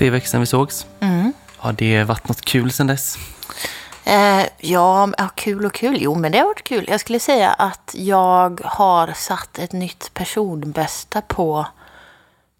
[0.00, 0.86] tre veckor sedan vi sågs.
[1.00, 1.32] Mm.
[1.56, 3.18] Har det varit något kul sedan dess?
[4.04, 5.96] Eh, ja, kul och kul.
[6.00, 6.84] Jo, men det har varit kul.
[6.88, 11.66] Jag skulle säga att jag har satt ett nytt personbästa på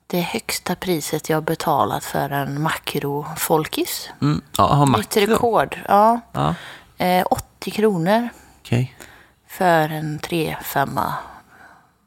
[0.06, 4.10] det högsta priset jag betalat för en makrofolkis.
[4.22, 4.40] Mm.
[4.56, 5.20] Ja, har Nytt makro.
[5.34, 5.78] rekord.
[5.88, 6.20] Ja.
[6.32, 6.54] Ja,
[6.98, 8.28] Eh, 80 kronor
[8.60, 8.96] okej.
[9.48, 11.00] för en 3-5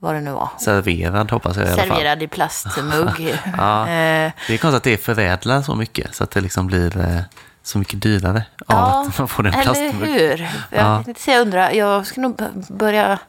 [0.03, 0.49] vad det nu var.
[0.59, 1.87] Serverad hoppas jag i alla fall.
[1.97, 3.37] Serverad i plastmugg.
[3.57, 3.81] Ja.
[3.81, 7.19] eh, Det är konstigt att det förädlar så mycket så att det liksom blir eh,
[7.63, 10.09] så mycket dyrare av Ja, att man får en eller plastmugg.
[10.09, 10.37] hur?
[10.69, 11.03] Jag, Ja.
[11.03, 13.19] tänkte jag undrar, jag ska nog börja...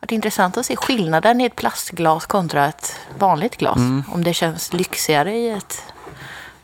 [0.00, 3.76] Det är intressant att se skillnaden i ett plastglas kontra ett vanligt glas.
[3.76, 4.04] Mm.
[4.12, 5.82] Om det känns lyxigare i ett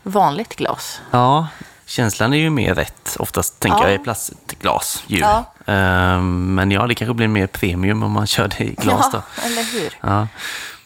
[0.03, 1.01] vanligt glas.
[1.11, 1.47] Ja,
[1.87, 3.85] känslan är ju mer rätt oftast, tänker Ja.
[3.89, 5.03] jag, i plastglas.
[5.07, 5.19] Ju.
[5.19, 5.43] Ja.
[5.65, 9.21] Ehm, men ja, det kanske blir mer premium om man kör det i glas då.
[9.37, 9.93] ja, eller hur?
[10.01, 10.27] Ja.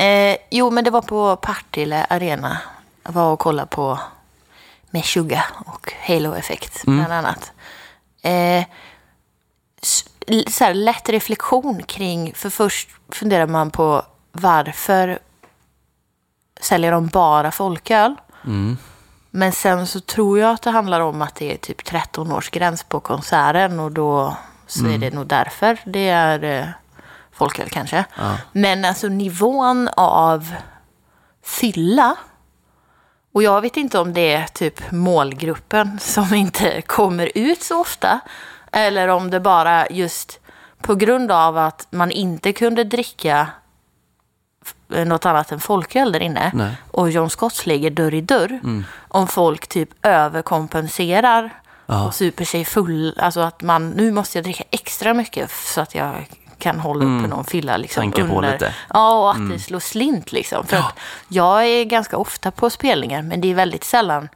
[0.05, 2.57] Eh, jo, men det var på Partille Arena.
[3.03, 3.99] Jag var och kollade på
[4.89, 6.99] Meshuggah och Halo Effect Mm.
[7.05, 7.51] bland annat.
[8.21, 8.63] Eh,
[10.51, 15.19] så här, lätt reflektion kring, för först funderar man på varför
[16.61, 18.15] säljer de bara folköl?
[18.45, 18.77] Mm.
[19.31, 22.49] Men sen så tror jag att det handlar om att det är typ 13 års
[22.49, 24.35] gräns på konserten och då
[24.67, 24.93] så Mm.
[24.93, 26.67] är det nog därför det är eh,
[27.31, 28.05] folköl kanske.
[28.17, 28.37] Ja.
[28.51, 30.55] Men alltså nivån av
[31.45, 32.15] fylla
[33.33, 38.19] och jag vet inte om det är typ målgruppen som inte kommer ut så ofta.
[38.71, 40.39] Eller om det bara just
[40.81, 43.47] på grund av att man inte kunde dricka
[45.05, 46.51] något annat än folköl där inne.
[46.53, 46.75] Nej.
[46.91, 48.59] Och John Scotts ligger dörr i dörr.
[49.07, 51.49] Om folk typ överkompenserar
[51.85, 52.05] Ja.
[52.07, 53.19] och super sig full.
[53.19, 57.27] Alltså att man, nu måste jag dricka extra mycket så att jag kan hålla uppe
[57.27, 57.77] någon fylla.
[57.77, 58.75] Liksom, Tanka på lite.
[58.93, 60.65] Ja, och att det slår slint liksom.
[60.67, 64.29] För att jag är ganska ofta på spelningar, men det är väldigt sällan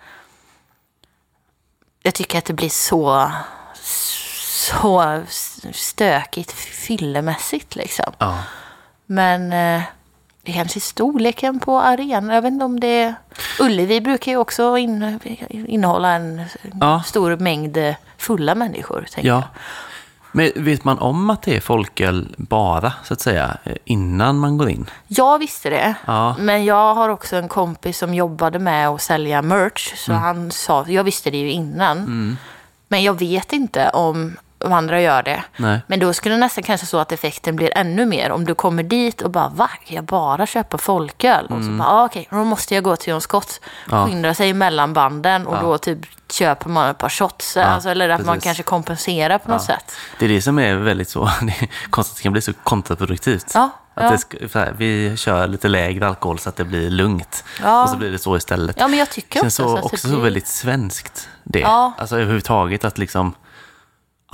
[2.04, 3.32] jag tycker att det blir så,
[4.70, 5.22] så
[5.74, 8.14] stökigt fyllemässigt liksom.
[8.18, 8.38] Ja.
[9.06, 9.82] Men eh,
[10.46, 12.30] det kanske är storleken på arenan.
[12.36, 13.14] Jag vet inte om det.
[13.60, 15.20] Ullevi brukar ju också in,
[15.50, 16.42] innehålla en
[16.82, 17.04] Ja.
[17.06, 19.06] stor mängd eh, fulla människor.
[19.12, 19.36] Tänker ja.
[19.36, 19.44] jag.
[20.32, 24.58] Men vet man om att det är folköl bara, så att säga, eh, innan man
[24.58, 24.90] går in?
[25.08, 25.96] Jag visste det.
[26.06, 26.36] Ja.
[26.40, 29.94] Men jag har också en kompis som jobbade med att sälja merch.
[29.96, 30.24] Så Mm.
[30.24, 32.38] han sa, jag visste det ju innan.
[32.88, 35.44] Men jag vet inte om om andra gör det.
[35.58, 35.80] Nej.
[35.88, 38.32] Men då skulle det nästan kanske så att effekten blir ännu mer.
[38.32, 39.70] Om du kommer dit och bara, va?
[39.88, 41.46] Jag bara köpa folköl?
[41.46, 43.60] Och så bara, ah, okej, då måste jag gå till John Scott.
[43.88, 44.00] Mm.
[44.00, 44.06] Ja.
[44.08, 46.00] Skynda sig mellan banden och då typ
[46.32, 47.58] köper man ett par shots.
[47.58, 48.44] alltså, eller att man precis.
[48.44, 49.92] kanske kompenserar på något sätt.
[50.20, 51.30] Det är det som är väldigt så,
[51.90, 53.52] konstigt kan bli så kontraproduktivt.
[53.54, 54.18] Ja, Att ja.
[54.18, 57.44] Ska, så här, vi kör lite lägre alkohol så att det blir lugnt.
[57.64, 57.84] Ja.
[57.84, 58.76] Och så blir det så istället.
[58.80, 61.60] Ja, men jag tycker också så, så också så blir- väldigt svenskt det.
[61.60, 61.94] Ja.
[61.98, 63.34] Alltså överhuvudtaget att liksom,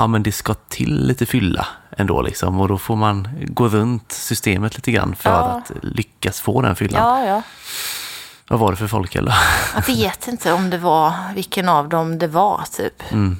[0.01, 1.67] ja men det ska till lite fylla
[1.97, 2.59] ändå liksom.
[2.59, 5.37] Och då får man gå runt systemet lite grann för Ja.
[5.37, 7.01] att lyckas få den fyllan.
[7.19, 7.41] Ja, ja.
[8.49, 9.31] Vad var det för folköl då?
[9.75, 13.11] Jag vet inte om det var vilken av dem det var typ.
[13.11, 13.37] Mm.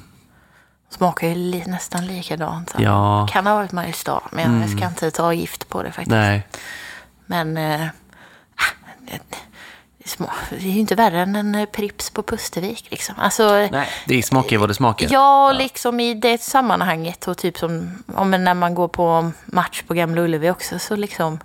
[0.90, 2.70] Smakar ju li- nästan likadant.
[2.70, 2.76] så.
[2.82, 3.28] Ja, Mm.
[3.28, 6.10] Kan ha varit Mariestad, men jag ska inte ta gift på det faktiskt.
[6.10, 6.46] nej.
[7.26, 7.90] Men är
[10.06, 12.86] små, det är ju inte värre än en eh, Prips på Pustervik.
[12.90, 13.14] Liksom.
[13.18, 13.88] Alltså, nej.
[14.06, 15.08] Det smakar vad det smakar.
[15.10, 19.94] Ja, liksom i det sammanhanget och typ som om när man går på match på
[19.94, 21.38] Gamla Ullevi också så liksom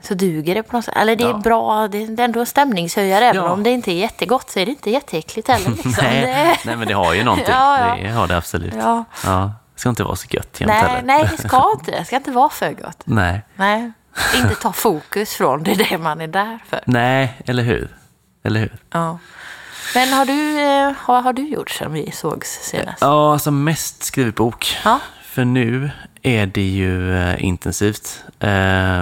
[0.00, 0.96] så duger det på något sätt.
[0.96, 1.36] Eller det är Ja.
[1.38, 3.24] bra, det är ändå en stämningshöjare.
[3.24, 3.50] Även Ja.
[3.50, 5.70] om det inte är jättegott så är det inte jätteäckligt heller.
[5.70, 5.92] Liksom.
[6.02, 7.46] Nej, Det, nej, men det har ju någonting.
[7.50, 8.02] Ja, ja.
[8.02, 8.74] Det har det absolut.
[8.74, 9.04] Ja.
[9.24, 9.52] Ja.
[9.74, 11.02] Det ska inte vara så gött jämt nej, heller.
[11.02, 11.90] nej, det ska inte.
[11.90, 13.02] Det ska inte vara för gott.
[13.04, 13.40] nej.
[13.54, 13.92] Nej,
[14.36, 16.80] inte ta fokus från det, det man är där för.
[16.86, 17.88] Nej, eller hur?
[18.42, 18.76] Eller hur?
[18.90, 19.18] Ja.
[19.94, 22.98] Men har du, eh, vad har du gjort sen vi sågs senast?
[23.00, 24.76] Ja, alltså mest skrivit bok.
[24.84, 25.00] Ja.
[25.22, 25.90] För nu
[26.22, 28.24] är det ju eh, intensivt.
[28.40, 28.48] Eh,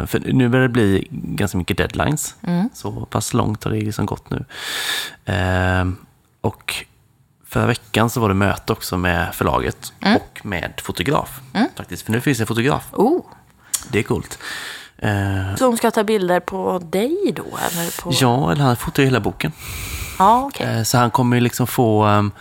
[0.06, 2.34] för nu börjar det bli ganska mycket deadlines.
[2.46, 2.69] Mm.
[2.75, 4.44] Så pass långt har det liksom gått nu.
[6.40, 6.75] Och
[7.49, 10.17] förra veckan så var det möte också med förlaget Mm.
[10.17, 11.40] och med fotograf.
[11.76, 12.84] Faktiskt, för nu finns det fotograf.
[12.93, 13.25] Oh,
[13.88, 14.38] Det är coolt.
[14.99, 17.44] Eh, som ska ta bilder på dig då?
[17.44, 18.11] Eller på...
[18.20, 19.52] ja, eller han fotar ju hela boken.
[20.19, 20.67] Ja, okej.
[20.67, 22.32] Eh, Så han kommer ju liksom få um,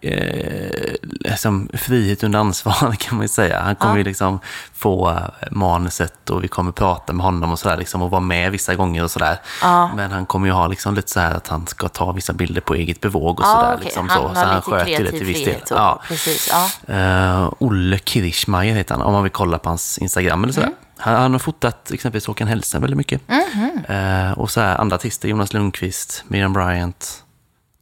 [0.00, 3.60] eh, liksom frihet under ansvar kan man ju säga.
[3.60, 3.98] Han kommer Ja.
[3.98, 4.40] ju liksom
[4.74, 5.16] få eh,
[5.50, 9.04] manuset och vi kommer prata med honom och sådär liksom och vara med vissa gånger
[9.04, 9.40] och sådär.
[9.62, 9.90] Ja.
[9.96, 12.60] Men han kommer ju ha liksom lite så här att han ska ta vissa bilder
[12.60, 13.72] på eget bevåg och Ja, sådär.
[13.74, 13.84] okej.
[13.84, 14.34] Liksom Han så.
[14.34, 15.60] så han sköter det till viss del.
[15.70, 16.02] Ja.
[16.08, 16.94] Precis, ja.
[16.94, 20.66] Eh, Olle Kirchmeier heter han, om man vill kolla på hans Instagram eller sådär.
[20.66, 20.78] Mm.
[21.02, 23.20] Han, han har fotat exempelvis Håkan Hellström väldigt mycket.
[23.28, 23.84] Mhm.
[23.88, 27.24] Eh, och så här andra artister, Jonas Lundqvist, Miriam Bryant,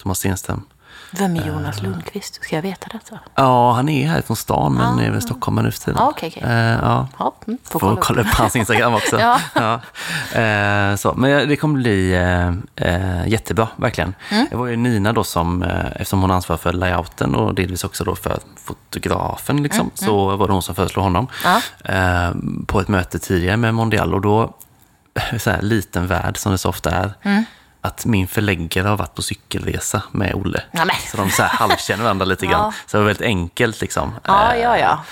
[0.02, 0.62] Thomas Stenström.
[1.12, 2.44] Vem är Jonas Lundqvist?
[2.44, 3.18] Ska jag veta detta?
[3.34, 5.98] Ja, han är här från stan men är väl stockholmare nu för tiden.
[5.98, 6.42] Ah, okej, okej.
[6.50, 7.08] Eh, ja.
[7.18, 8.26] Ja, mm, får Får kolla upp.
[8.26, 9.20] hans Instagram också.
[9.20, 9.40] Ja.
[9.54, 9.80] Ja.
[10.40, 11.14] Eh, så.
[11.14, 12.48] Men det kommer bli eh,
[12.88, 14.14] eh, jättebra, verkligen.
[14.30, 14.46] Mm.
[14.50, 18.04] Det var ju Nina då som, eh, eftersom hon ansvarar för layouten och delvis också
[18.04, 21.26] då för fotografen, liksom, så var det hon som föreslog honom.
[21.44, 21.60] Mm.
[21.84, 24.54] Eh, på ett möte tidigare med Mondial och då,
[25.38, 27.44] så här, liten värld som det så ofta är, Mm.
[27.80, 30.62] Att min förläggare har varit på cykelresa med Olle.
[30.72, 30.96] Ja, men.
[31.10, 32.60] Så de så här halvkänner varandra lite grann.
[32.60, 32.72] Ja.
[32.86, 34.14] Så det var väldigt enkelt liksom.
[34.24, 35.04] Ja, eh, ja, ja.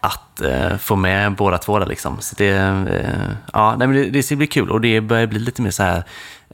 [0.00, 2.20] att eh, få med båda två där liksom.
[2.20, 5.38] Så det, eh, ja, nej, men det, det ska bli kul och det börjar bli
[5.38, 6.04] lite mer så här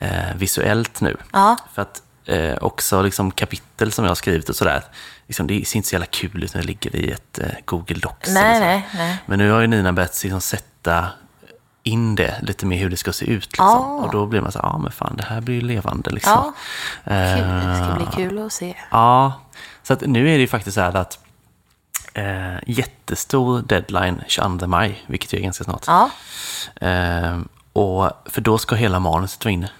[0.00, 1.16] eh, visuellt nu.
[1.32, 1.56] Ja.
[1.74, 4.82] För att eh, också liksom kapitel som jag har skrivit och sådär,
[5.26, 8.00] liksom, det ser inte så jävla kul ut när det ligger i ett eh, Google
[8.00, 8.30] Docs.
[8.30, 8.60] Nej, så.
[8.60, 9.16] nej, nej.
[9.26, 11.06] Men nu har ju Nina börjat liksom sätta
[11.82, 13.46] in det lite mer hur det ska se ut.
[13.46, 13.66] Liksom.
[13.66, 14.04] Ah.
[14.04, 16.32] Och då blir man så ja men fan det här blir ju levande liksom.
[16.32, 16.52] Ja,
[17.04, 17.14] Kul.
[17.14, 18.74] Det ska Eh, bli kul att se.
[18.90, 19.32] Ja,
[19.82, 21.18] så att nu är det ju faktiskt så här att
[22.14, 25.84] eh, jättestor deadline 22 maj, vilket ju är ganska snart.
[25.86, 26.10] Ja,
[26.88, 27.38] Eh,
[27.72, 29.70] och, för då ska hela manuset vara inne.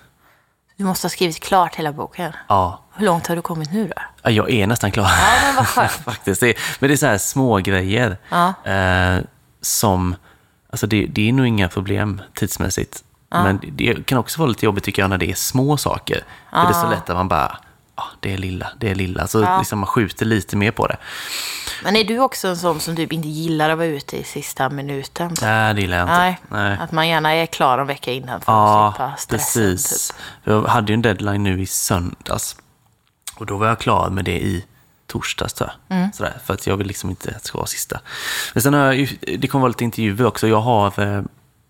[0.77, 2.33] du måste ha skrivit klart hela boken.
[2.49, 4.03] Ja, Hur långt har du kommit nu då?
[4.23, 5.05] Ja, jag är nästan klar.
[5.05, 5.91] Ja, men vad skönt.
[6.05, 6.41] Faktiskt.
[6.41, 8.55] Det är, men det är så här små grejer Ja.
[8.71, 9.21] eh,
[9.61, 10.17] som,
[10.73, 13.05] alltså det, det är nog inga problem tidsmässigt.
[13.31, 16.25] Men det kan också vara lite jobbigt tycker jag när det är små saker.
[16.51, 17.59] För det är så lätt att man bara,
[17.95, 19.27] ah, det är lilla, det är lilla.
[19.27, 19.59] Så Ja.
[19.59, 20.97] liksom man skjuter lite mer på det.
[21.85, 24.69] Men är du också en sån som typ inte gillar att vara ute i sista
[24.71, 25.35] minuten?
[25.43, 26.19] Nej, det gillar jag inte.
[26.19, 26.79] Nej, Nej.
[26.81, 28.53] att man gärna är klar en vecka innan för
[28.89, 29.63] att slippa stressen.
[29.73, 30.09] precis.
[30.09, 30.17] Typ.
[30.45, 32.57] Jag hade ju en deadline nu i söndags.
[33.37, 34.65] Och då var jag klar med det i
[35.13, 35.97] torsdags tror jag.
[35.99, 36.13] Mm.
[36.13, 38.01] Sådär, för att jag vill liksom inte att det ska vara sista.
[38.55, 40.49] Men sen har jag, ju- det kommer vara lite intervjuer också.
[40.49, 40.87] Jag har,
[41.17, 41.23] eh,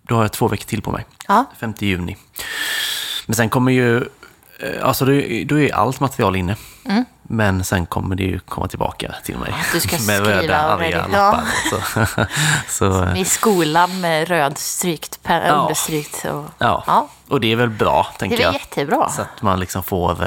[0.09, 1.07] då har jag två veckor till på mig.
[1.29, 1.45] Ja.
[1.61, 2.17] 5 juni.
[3.27, 4.03] Men sen kommer ju, eh,
[4.83, 6.57] alltså då, är- då är allt material inne.
[7.23, 9.49] Men sen kommer det ju komma tillbaka till mig.
[9.49, 9.61] Mm.
[9.73, 11.45] du ska med skriva röda arga lappar.
[11.71, 12.07] Så,
[12.69, 15.53] så, eh, I skolan med röd strykt, per, Ja.
[15.53, 16.25] understrykt.
[16.25, 16.85] Och, ja.
[16.87, 17.09] Ja.
[17.29, 18.55] och det är väl bra, Det tänker är väl jag.
[18.55, 19.09] jättebra.
[19.11, 20.23] Så att man liksom får,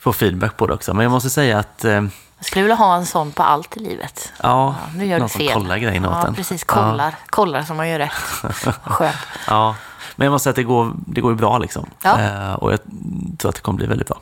[0.00, 0.94] får feedback på det också.
[0.94, 3.80] Men jag måste säga att, eh, Jag skulle vilja ha en sån på allt i
[3.80, 4.32] livet.
[4.42, 5.52] ja, Ja, nu gör någon du fel.
[5.52, 6.34] som kollar grejerna åt ja, en.
[6.34, 6.64] precis.
[6.64, 7.14] Kollar.
[7.26, 8.12] Kollar så man gör rätt.
[8.12, 8.76] Skönt.
[8.86, 9.12] Ja,
[9.46, 9.74] ja.
[10.16, 11.90] Men jag måste säga att det går, det går bra liksom.
[12.02, 12.20] Ja.
[12.20, 12.78] Eh, och jag
[13.38, 14.18] tror att det kommer bli väldigt bra.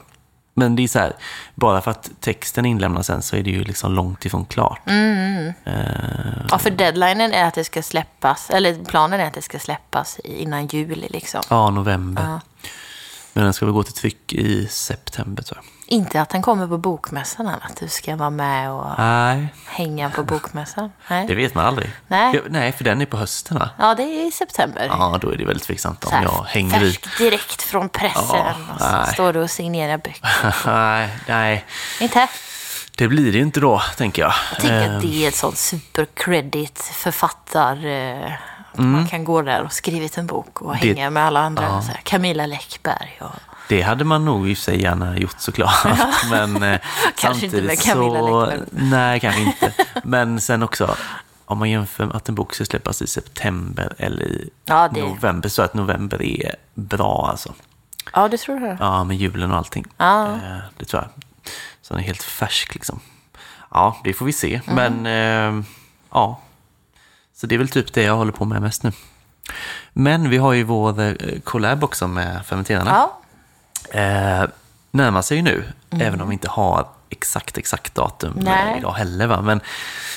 [0.58, 1.12] Men det är så här,
[1.55, 4.81] bara för att texten inlämnas sen så är det ju liksom långt ifrån klart.
[4.87, 5.52] Mm.
[5.64, 5.75] Eh,
[6.50, 10.19] Ja, för deadlinen är att det ska släppas, eller planen är att det ska släppas
[10.25, 11.43] innan juli liksom.
[11.50, 12.23] ja, november.
[12.23, 12.40] Ja.
[13.36, 15.96] Men den ska väl gå till tryck i september tror jag.
[15.96, 20.22] Inte att den kommer på bokmässan, att du ska vara med och Nej, hänga på
[20.22, 20.92] bokmässan.
[21.08, 21.26] Nej.
[21.26, 21.90] det vet man aldrig.
[22.08, 22.34] Nej.
[22.34, 23.70] Jag, nej, för den är på hösten va?
[23.78, 24.86] Ja, det är i september.
[24.90, 26.98] Ja, då är det väldigt tveksamt om jag hänger i.
[27.18, 28.22] direkt från pressen.
[28.28, 29.12] Ja, och så nej.
[29.12, 30.54] står du och signerar böcker.
[30.66, 31.64] nej, nej,
[32.00, 32.28] Inte?
[32.96, 34.32] det blir det ju inte då, tänker jag.
[34.52, 37.76] Jag tänker att det är ett sånt supercredit författar...
[38.78, 40.81] Att man kan gå där och skrivit en bok och Mm.
[40.81, 41.62] Det- hänga med alla andra.
[41.64, 41.82] ja.
[41.82, 43.31] Så här, Camilla Läckberg och...
[43.69, 45.87] Det hade man nog i sig gärna gjort såklart.
[46.31, 46.81] Men eh,
[47.17, 48.46] Kanske inte med Camilla så...
[48.46, 48.69] Läckberg.
[48.70, 49.73] Nej, kanske inte.
[50.04, 50.97] Men sen också,
[51.45, 55.00] om man jämför med att en bok ska släppas i september eller i Ja, det-
[55.02, 57.54] november, så att november är bra alltså.
[58.12, 58.76] Ja, det tror jag.
[58.80, 59.85] Ja, med julen och allting.
[59.97, 60.26] Ja.
[60.33, 61.11] Eh, det tror jag.
[61.83, 63.00] Så den är helt färsk liksom.
[63.71, 64.61] Ja, det får vi se.
[64.66, 65.02] Mm.
[65.02, 65.06] Men
[65.59, 65.64] eh,
[66.12, 66.40] ja,
[67.37, 68.93] så det är väl typ det jag håller på med mest nu.
[69.93, 71.12] Men vi har ju vår eh,
[71.45, 72.90] collab också med fermenterarna.
[72.90, 73.19] Ja,
[74.00, 74.45] Eh,
[74.90, 78.45] närmar sig ju nu, även om vi inte har exakt, exakt datum Mm.
[78.45, 78.78] Nej.
[78.78, 79.26] idag heller.
[79.26, 79.40] Va?
[79.43, 79.61] Men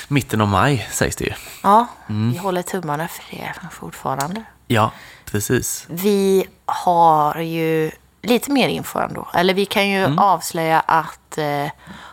[0.08, 1.32] mitten av maj sägs det ju.
[1.62, 2.30] ja Mm.
[2.32, 4.44] vi håller tummarna för det fortfarande.
[4.66, 4.92] Ja,
[5.24, 5.86] precis.
[5.88, 7.90] Vi har ju
[8.22, 9.28] lite mer info ändå.
[9.34, 10.12] Eller vi kan Mm.
[10.12, 11.66] ju avslöja att eh,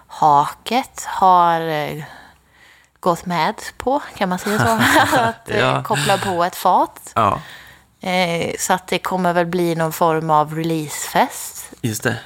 [0.07, 2.03] Haket har eh,
[2.99, 5.17] gått med på, kan man säga så?
[5.19, 5.83] att eh, Ja.
[5.83, 7.11] koppla på ett fat.
[7.15, 7.41] Ja,
[8.01, 12.19] Eh, så att det kommer väl bli någon form av releasefest just det.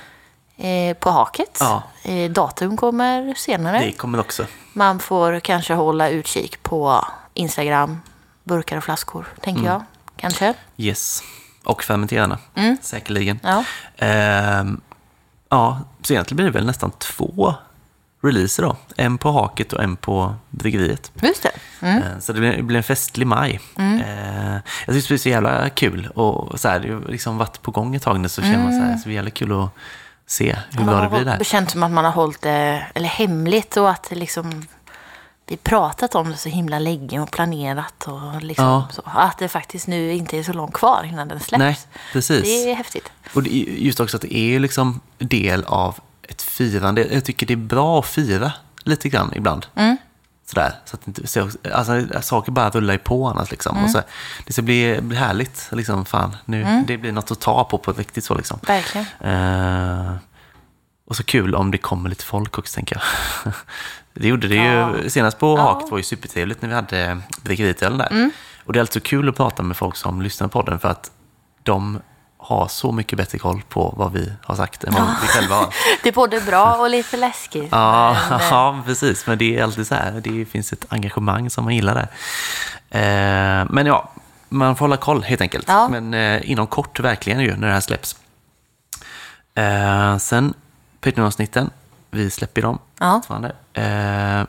[0.68, 1.58] eh, på Haket.
[1.60, 1.84] Ja.
[2.04, 3.80] Eh, datum kommer senare.
[3.80, 4.46] Det kommer också.
[4.74, 8.02] Man får kanske hålla utkik på Instagram,
[8.44, 9.72] burkar och flaskor, tänker Mm.
[9.72, 9.84] jag.
[10.18, 10.54] Kanske.
[10.78, 11.24] Yes.
[11.64, 12.38] Och fermenterarna,
[12.82, 13.40] säkerligen.
[13.44, 13.56] Mm.
[13.98, 14.06] Ja.
[14.06, 14.82] Ehm,
[15.50, 17.56] ja, så egentligen blir det väl nästan två
[18.22, 18.76] releaser då.
[18.98, 21.12] En på Haket och en på bryggeriet.
[21.22, 21.52] Just det.
[21.88, 21.98] Mm.
[21.98, 23.60] Eh, Så det blir, det blir en festlig maj.
[23.78, 24.54] Eh,
[24.86, 26.08] jag tycker det är så jävla kul.
[26.08, 28.74] Och så här, det har liksom varit på gång ett tag nu så känner man
[28.74, 29.70] så här, så jävla kul att
[30.28, 31.38] se hur bra det blir där.
[31.38, 34.68] Det känns som att man har hållit det eller hemligt och att det liksom
[35.48, 38.88] vi pratat om det så himla länge och planerat och liksom Ja.
[38.92, 39.02] så.
[39.06, 41.60] Att det faktiskt nu inte är så långt kvar innan den släpps.
[41.60, 41.78] Nej,
[42.14, 42.44] precis.
[42.44, 43.12] Det är häftigt.
[43.34, 46.00] Och det just också att det är liksom del av
[46.32, 47.08] ett firande.
[47.14, 49.66] Jag tycker det är bra att fira lite grann ibland.
[49.76, 49.98] Mm.
[50.46, 50.74] Sådär.
[50.86, 53.52] Så att inte, så, alltså, saker bara rullar på annars.
[53.52, 53.76] Liksom.
[53.76, 53.86] Mm.
[53.86, 54.02] Och så,
[54.46, 55.70] det ska bli, bli härligt.
[55.72, 58.36] Liksom, fan, nu, Det blir något att ta på på riktigt så.
[58.36, 58.60] Liksom.
[58.68, 59.08] Verkligen.
[59.20, 60.14] Eh,
[61.08, 63.54] och så kul om det kommer lite folk också, tänker jag.
[64.14, 65.62] Det gjorde det ju senast på Ja.
[65.62, 68.12] Haket var ju supertrevligt när vi hade Drickeritölen där.
[68.12, 68.32] Mm.
[68.66, 71.12] Och det är alltså kul att prata med folk som lyssnar på podden för att
[71.64, 72.00] de
[72.60, 75.74] har så mycket bättre koll på vad vi har sagt än vad vi själva har.
[76.04, 77.68] Det är både bra och lite läskigt.
[77.72, 79.28] Ja, men, eh, ja, precis.
[79.28, 80.22] Men det är alltid så här.
[80.24, 82.08] Det finns ett engagemang som man gillar där.
[82.90, 84.12] Eh, men ja,
[84.50, 85.66] man får hålla koll helt enkelt.
[85.68, 85.90] Ja.
[85.90, 88.16] Men eh, inom kort verkligen ju när det här släpps.
[89.56, 90.54] Eh, sen
[91.02, 91.70] Patreon-avsnitten,
[92.12, 93.22] vi släpper dem Ja.
[93.74, 94.44] Eh,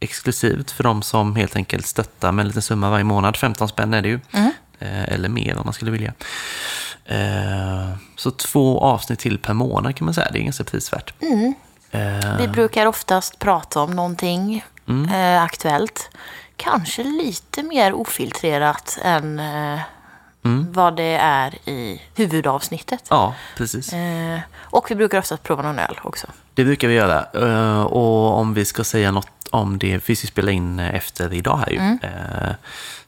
[0.00, 3.36] exklusivt för de som helt enkelt stöttar med en liten summa varje månad.
[3.36, 4.20] 15 spänn är det ju.
[4.32, 4.52] Mm.
[4.82, 6.12] Eller mer om man skulle vilja.
[7.10, 10.28] Eh, så två avsnitt till per månad kan man säga.
[10.32, 11.14] Det är ganska prisvärt.
[11.22, 11.54] Mm.
[11.90, 15.08] Eh, Vi brukar oftast prata om någonting Mm.
[15.36, 16.10] eh, aktuellt.
[16.56, 19.80] Kanske lite mer ofiltrerat än eh,
[20.44, 20.72] Mm.
[20.72, 23.04] vad det är i huvudavsnittet.
[23.10, 23.92] Ja, precis.
[23.92, 26.26] Eh, och vi brukar oftast prova någon öl också.
[26.54, 27.26] Det brukar vi göra.
[27.34, 31.56] Eh, Och om vi ska säga något om det, vi ska spela in efter idag
[31.56, 32.54] här ju, eh,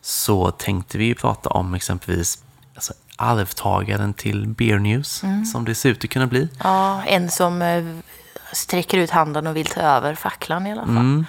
[0.00, 2.38] så tänkte vi prata om exempelvis
[3.16, 6.48] arvtagaren till Beer News, som det ser ut att kunna bli.
[6.64, 7.84] Ja, en som eh,
[8.52, 10.96] sträcker ut handen och vill ta över facklan i alla fall.
[10.96, 11.26] Mm.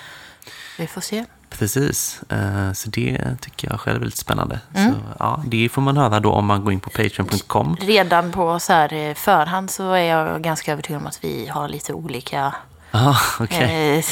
[0.77, 1.25] Vi får se.
[1.49, 4.59] Precis, Eh, så det tycker jag själv är lite spännande.
[4.73, 7.77] Så, ja, det får man höra då om man går in på patreon.com.
[7.81, 11.69] Redan på så här, eh, förhand så är jag ganska övertygad om att vi har
[11.69, 12.55] lite olika...
[12.95, 13.97] Ja, okej.
[13.97, 14.05] Eh,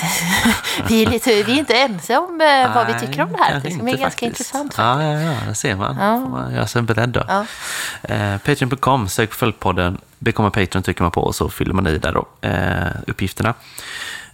[0.88, 3.62] vi, är lite, vi är inte ense om eh, vad vi tycker om det här.
[3.64, 4.24] Det ska bli ganska faktiskt.
[4.24, 4.76] intressant.
[4.78, 5.98] Ja, ja, ja, det ser man.
[6.00, 6.20] Ja.
[6.20, 7.24] man göra sig beredd då.
[7.28, 7.46] Ja.
[8.02, 11.98] Eh, Patreon.com, sök på Följpodden, bekomma Patreon trycker man på och så fyller man i
[11.98, 13.54] där då, eh, uppgifterna.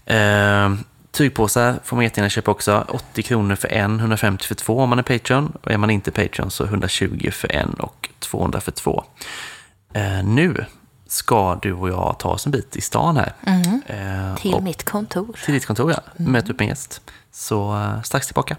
[0.06, 0.74] Eh,
[1.12, 2.86] tygpåsar får man jättegärna köpa också.
[2.88, 5.58] 80 kronor för en, 150 för två om man är Patreon.
[5.63, 9.04] Och är man inte Patreon så 120 för en och 200 för två.
[9.94, 10.66] Eh, nu
[11.11, 13.33] ska du och jag ta oss en bit i stan här.
[13.45, 14.35] Eh, Mm.
[14.37, 15.37] Till och- mitt kontor.
[15.45, 15.99] till ditt kontor, ja.
[16.17, 17.01] Möta upp en gäst.
[17.31, 18.55] Så eh, strax tillbaka.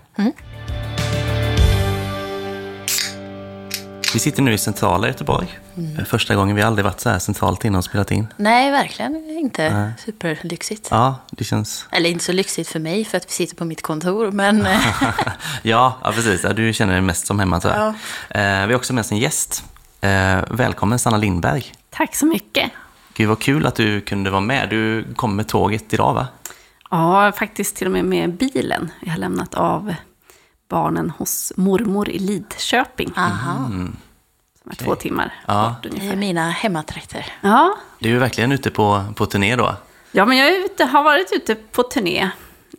[4.13, 5.59] Vi sitter nu i centrala Göteborg.
[5.99, 8.27] Eh, Första gången vi aldrig varit så här centralt innan och spelat in.
[8.37, 10.89] Nej, verkligen inte superlyxigt.
[10.91, 11.87] Ja, det känns...
[11.91, 14.81] Eller inte så lyxigt för mig för att vi sitter på mitt kontor, men eh,
[15.63, 16.45] Ja, ja precis.
[16.45, 17.89] Ja, du känner dig mest som hemma tror jag.
[17.91, 19.65] Eh, vi har också med oss en gäst.
[20.01, 21.73] Eh, välkommen Sanna Lindberg.
[21.91, 22.71] Tack så mycket.
[23.15, 24.69] Gud vad kul att du kunde vara med.
[24.71, 26.27] Du kom med tåget idag va?
[26.91, 28.91] Ja, faktiskt till och med med bilen.
[29.01, 29.95] Jag har lämnat av
[30.69, 33.13] barnen hos mormor i Lidköping.
[33.17, 33.55] aha,
[34.63, 35.69] Som är två timmar Ja.
[35.75, 36.17] bort det är ungefär.
[36.17, 37.27] mina hemmatrakter.
[37.41, 37.75] Ja.
[37.99, 39.75] Du är verkligen ute på, på turné då.
[40.13, 42.31] ja, men jag är ute, har varit ute på turné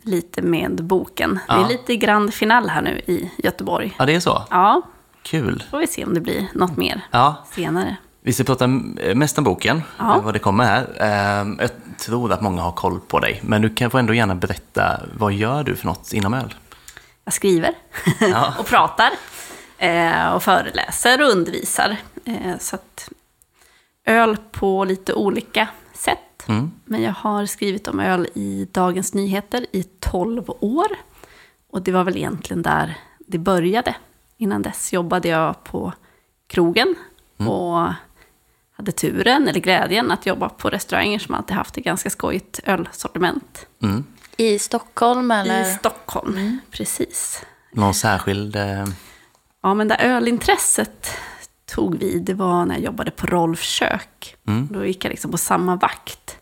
[0.02, 1.34] lite med boken.
[1.34, 1.64] Det Ja.
[1.64, 3.94] är lite grand final här nu i Göteborg.
[3.98, 4.42] Ja, det är så.
[4.50, 4.82] Ja,
[5.22, 5.64] Kul.
[5.70, 7.96] får vi se om det blir något mer Ja, senare.
[8.22, 8.66] Vi ska prata
[9.14, 10.20] mest om boken, Ja.
[10.24, 10.86] vad det kommer här.
[11.00, 14.34] Ehm, Jag tror att många har koll på dig, men du kan få ändå gärna
[14.34, 16.54] berätta, vad gör du för något inom öl?
[17.24, 17.74] Jag skriver
[18.20, 18.54] Ja.
[18.58, 19.10] och pratar
[19.78, 21.96] eh, och föreläser och undervisar.
[22.24, 23.08] Eh, så att
[24.06, 26.18] öl på lite olika sätt.
[26.48, 26.70] Mm.
[26.84, 30.86] Men jag har skrivit om öl i Dagens Nyheter i 12 år.
[31.72, 33.94] Och det var väl egentligen där det började.
[34.36, 35.92] Innan dess jobbade jag på
[36.46, 36.94] krogen
[37.38, 37.92] och
[38.80, 43.66] hade turen, eller glädjen, att jobba på restauranger som alltid haft ett ganska skojigt ölsortiment.
[43.82, 44.04] Mm.
[44.36, 45.62] I Stockholm eller?
[45.62, 47.42] I Stockholm, precis.
[47.72, 48.56] Någon särskild...
[48.56, 48.84] eh,
[49.62, 51.10] Ja, men där ölintresset
[51.66, 54.36] tog vid, det var när jag jobbade på Rolf kök.
[54.46, 54.68] Mm.
[54.70, 56.36] Då gick jag liksom på samma vakt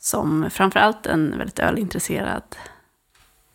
[0.00, 2.42] som framförallt en väldigt ölintresserad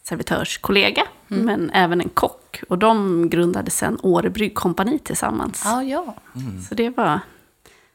[0.03, 2.61] servitörskollega, men även en kock.
[2.69, 5.61] Och de grundade sen Åre Bryggkompani tillsammans.
[5.65, 6.15] Ja, ja.
[6.69, 7.19] Så det var,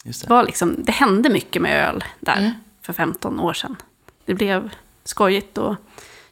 [0.02, 3.76] det var liksom, det hände mycket med öl där för 15 år sedan.
[4.24, 4.70] Det blev
[5.04, 5.76] skojigt och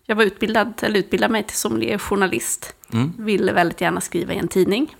[0.03, 2.75] jag var utbildad, eller utbildade mig till sommelierjournalist.
[2.93, 3.13] Mm.
[3.19, 4.97] Ville väldigt gärna skriva i en tidning.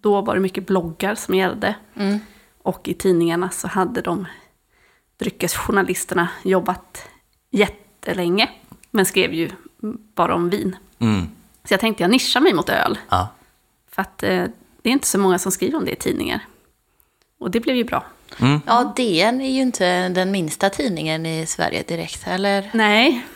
[0.00, 1.74] Då var det mycket bloggar som gällde.
[1.94, 2.18] Mm.
[2.62, 4.26] Och i tidningarna så hade de
[5.18, 7.08] dryckesjournalisterna jobbat
[7.50, 8.50] jättelänge.
[8.90, 9.50] Men skrev ju
[10.14, 10.76] bara om vin.
[10.98, 11.28] Mm.
[11.64, 12.98] Så jag tänkte jag nischar mig mot öl.
[13.08, 13.28] Ja.
[13.90, 14.44] För att eh,
[14.82, 16.40] det är inte så många som skriver om det i tidningar.
[17.40, 18.04] Och det blev ju bra.
[18.66, 22.70] Ja, DN är ju inte den minsta tidningen i Sverige direkt, eller?
[22.74, 23.26] Nej,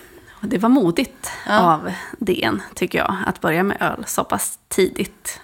[0.42, 1.58] Och det var modigt Ja.
[1.74, 5.40] av DN, tycker jag, att börja med öl så pass tidigt.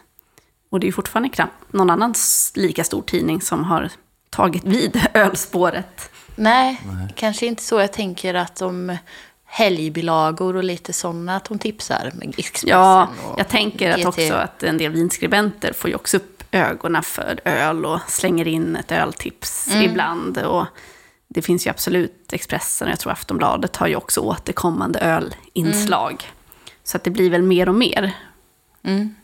[0.71, 2.15] Och det är ju fortfarande knappt någon annan
[2.55, 3.91] lika stor tidning som har
[4.31, 6.11] tagit vid ölspåret.
[6.37, 6.81] Nej,
[7.15, 7.81] kanske inte så.
[7.81, 8.97] Jag tänker att om
[9.45, 12.69] helgbilagor och lite sådana att hon tipsar med Expressen.
[12.69, 17.41] Ja, jag tänker att också att en del vinskribenter får ju också upp ögonen för
[17.45, 19.83] öl och slänger in ett öltips Mm.
[19.83, 20.39] ibland.
[20.39, 20.67] Och
[21.29, 26.25] det finns ju absolut Expressen och jag tror Aftonbladet har ju också återkommande ölinslag.
[26.85, 28.13] Så att det blir väl mer och mer.
[28.83, 29.15] Mm.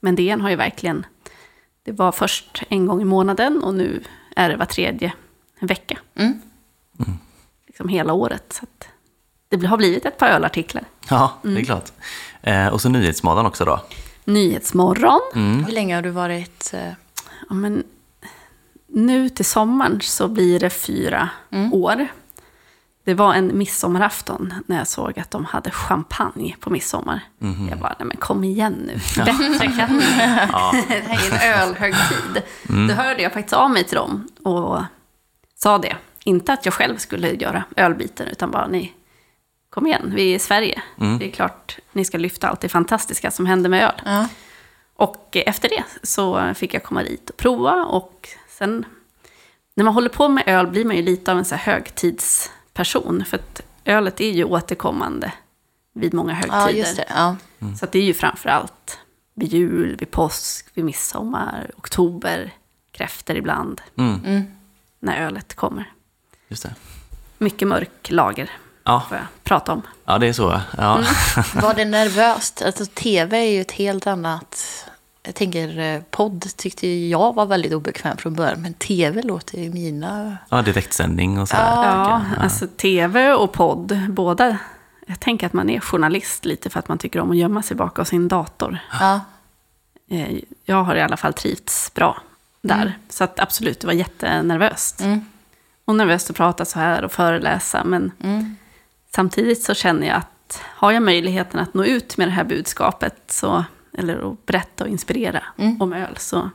[0.00, 1.06] Men DN har ju verkligen,
[1.82, 4.04] det var först en gång i månaden och nu
[4.36, 5.12] är det var tredje
[5.60, 5.98] vecka.
[6.14, 6.40] Mm.
[7.66, 8.52] Liksom hela året.
[8.52, 8.88] Så att
[9.48, 10.84] det har blivit ett par ölartiklar.
[11.08, 11.92] Ja, det är klart.
[12.42, 13.80] Eh, och så Nyhetsmorgon också då.
[14.24, 15.20] Nyhetsmorgon.
[15.66, 16.70] Hur länge har du varit...
[16.74, 16.92] eh,
[17.48, 17.82] Ja, men
[18.88, 21.28] nu till sommaren så blir det fyra
[21.72, 22.08] år.
[23.04, 27.20] Det var en midsommarafton när jag såg att de hade champagne på midsommar.
[27.70, 28.92] Jag bara, nej men kom igen nu.
[29.24, 30.04] Bättre kan ni.
[30.88, 32.42] Det här är en ölhögtid.
[32.88, 34.82] Då hörde jag faktiskt av mig till dem och
[35.56, 35.96] sa det.
[36.24, 38.92] Inte att jag själv skulle göra ölbiten, utan bara ni,
[39.70, 40.82] kom igen, vi är i Sverige.
[40.96, 44.00] Det är klart ni ska lyfta allt det fantastiska som händer med öl.
[44.04, 44.28] Ja.
[44.94, 47.84] Och efter det så fick jag komma dit och prova.
[47.84, 48.84] Och sen,
[49.74, 53.24] när man håller på med öl blir man ju lite av en så här högtidsperson.
[53.24, 55.32] För att ölet är ju återkommande
[55.92, 56.58] vid många högtider.
[56.60, 57.04] ja, just det.
[57.08, 57.36] Ja.
[57.78, 58.98] Så att det är ju framför allt
[59.34, 62.52] vid jul, vid påsk, vid midsommar, oktober,
[62.92, 63.80] kräfter ibland.
[63.96, 64.44] Mm,
[65.00, 65.92] När ölet kommer.
[66.48, 66.74] just det.
[67.38, 68.50] Mycket mörk lager
[68.84, 69.82] Ja, får jag prata om.
[70.04, 70.60] ja, det är så.
[70.78, 71.00] Ja.
[71.54, 72.62] Var det nervöst?
[72.62, 74.84] Alltså, tv är ju ett helt annat...
[75.22, 78.62] Jag tänker eh, podd tyckte jag var väldigt obekväm från början.
[78.62, 80.36] Men tv låter ju mina...
[80.48, 81.62] ja, direktsändning och sådär.
[81.66, 82.44] Ja, tycker jag.
[82.44, 84.56] alltså tv och podd, båda.
[85.06, 87.76] Jag tänker att man är journalist lite för att man tycker om att gömma sig
[87.76, 88.78] bakom sin dator.
[89.00, 89.20] Ja.
[90.10, 92.20] Eh, Jag har i alla fall trivts bra
[92.62, 92.98] där.
[93.08, 95.00] Så att absolut, det var jättenervöst.
[95.00, 95.24] Mm.
[95.84, 97.84] Och nervöst att prata så här och föreläsa.
[97.84, 98.56] Men Mm.
[99.14, 103.16] Samtidigt så känner jag att har jag möjligheten att nå ut med det här budskapet,
[103.28, 105.82] så, eller att berätta och inspirera Mm.
[105.82, 106.50] om öl, så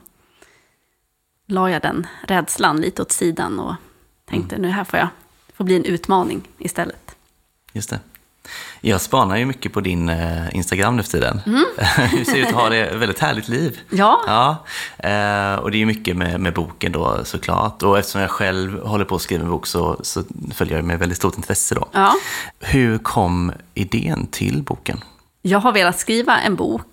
[1.46, 3.74] la jag den rädslan lite åt sidan och
[4.24, 5.08] tänkte nu här får jag
[5.54, 7.16] får bli en utmaning istället.
[7.72, 8.00] Just det.
[8.80, 11.40] Jag spanar ju mycket på din eh, Instagram nu för tiden.
[11.46, 11.64] Mm.
[12.18, 13.80] du ser ut att ha ett väldigt härligt liv.
[13.90, 14.64] Ja, Ja,
[15.08, 17.82] eh, och det är ju mycket med, med boken då såklart.
[17.82, 20.22] Och eftersom jag själv håller på att skriva en bok så, så
[20.54, 21.88] följer jag med väldigt stort intresse då.
[21.92, 22.12] ja.
[22.60, 25.00] Hur kom idén till boken?
[25.42, 26.86] Jag har velat skriva en bok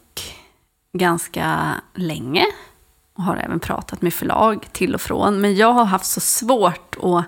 [0.97, 2.45] ganska länge
[3.15, 5.41] och har även pratat med förlag till och från.
[5.41, 7.25] Men jag har haft så svårt att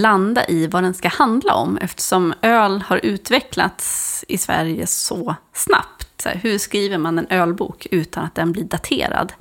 [0.00, 6.22] landa i vad den ska handla om eftersom öl har utvecklats i Sverige så snabbt.
[6.22, 9.32] Så här, hur skriver man en ölbok utan att den blir daterad?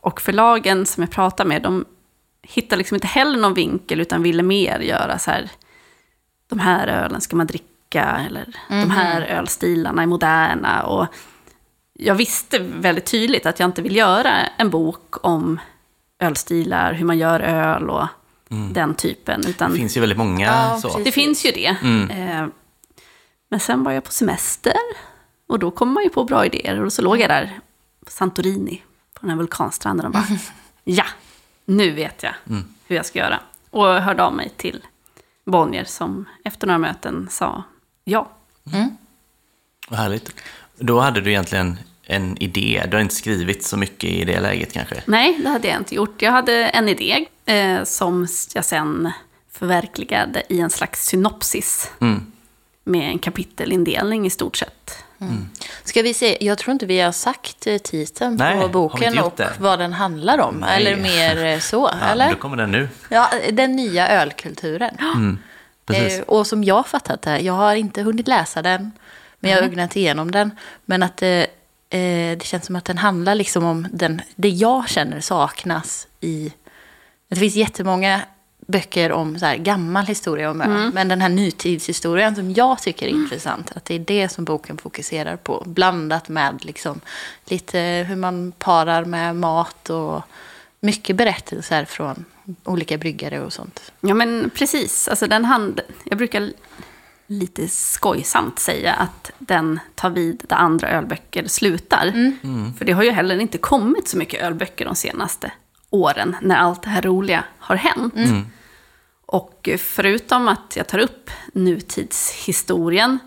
[0.00, 1.84] Och förlagen som jag pratar med, de
[2.42, 5.50] hittar liksom inte heller någon vinkel utan ville mer göra så här,
[6.48, 10.82] de här ölen ska man dricka, eller de här ölstilarna är moderna.
[10.82, 11.06] Och
[11.92, 15.60] jag visste väldigt tydligt att jag inte vill göra en bok om
[16.18, 18.06] ölstilar, hur man gör öl och
[18.48, 19.46] den typen.
[19.46, 20.88] Utan Det finns ju väldigt många Ja, så.
[20.88, 21.04] precis.
[21.04, 21.66] det finns ju det.
[22.10, 22.46] Eh,
[23.50, 24.74] Men sen var jag på semester
[25.48, 26.84] och då kommer man ju på bra idéer.
[26.84, 27.60] Och så låg jag där
[28.04, 28.82] på Santorini,
[29.14, 30.26] på den här vulkanstranden och bara,
[30.84, 31.04] ja,
[31.64, 32.32] nu vet jag
[32.86, 33.40] hur jag ska göra.
[33.70, 34.82] Och hörde av mig till
[35.44, 37.62] Bonnier som efter några möten sa
[38.04, 38.28] ja.
[39.88, 40.34] Vad härligt.
[40.78, 42.82] Då hade du egentligen en idé.
[42.88, 45.02] Du har inte skrivit så mycket i det läget kanske?
[45.06, 46.22] Nej, det hade jag inte gjort.
[46.22, 49.12] Jag hade en idé eh, som jag sen
[49.52, 51.90] förverkligade i en slags synopsis.
[52.00, 52.32] Mm.
[52.84, 55.04] Med en kapitelindelning i stort sett.
[55.84, 59.32] Ska vi se, jag tror inte vi har sagt eh, titeln Nej, på boken och
[59.36, 59.52] det?
[59.58, 60.54] vad den handlar om.
[60.54, 60.76] Nej.
[60.76, 62.30] Eller mer eh, så, Ja, eller?
[62.30, 62.88] Då kommer den nu.
[63.08, 64.96] Ja, den nya ölkulturen.
[65.86, 66.18] Precis.
[66.18, 68.92] Eh, och som jag fattat det, jag har inte hunnit läsa den,
[69.40, 70.50] men jag har ögnat igenom den.
[70.84, 71.42] Men att eh,
[71.90, 76.52] eh, det känns som att den handlar liksom om den, det jag känner saknas i...
[77.28, 78.22] Det finns jättemånga
[78.66, 83.06] böcker om så här gammal historia om öl, men den här nutidshistorien som jag tycker
[83.06, 85.62] är intressant, att det är det som boken fokuserar på.
[85.66, 87.00] Blandat med liksom
[87.44, 90.22] lite hur man parar med mat och
[90.80, 92.24] mycket berättelser från
[92.64, 93.92] olika bryggare och sånt.
[94.00, 95.08] Ja, men precis.
[95.08, 96.52] Alltså, den hand, jag brukar
[97.26, 102.12] lite skojsamt säga att den tar vid där andra ölböcker slutar.
[102.78, 105.52] För det har ju heller inte kommit så mycket ölböcker de senaste
[105.90, 108.14] åren när allt det här roliga har hänt.
[109.26, 113.18] Och förutom att jag tar upp nutidshistorien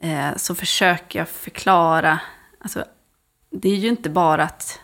[0.00, 2.20] eh, så försöker jag förklara,
[2.58, 2.84] alltså,
[3.50, 4.80] det är ju inte bara att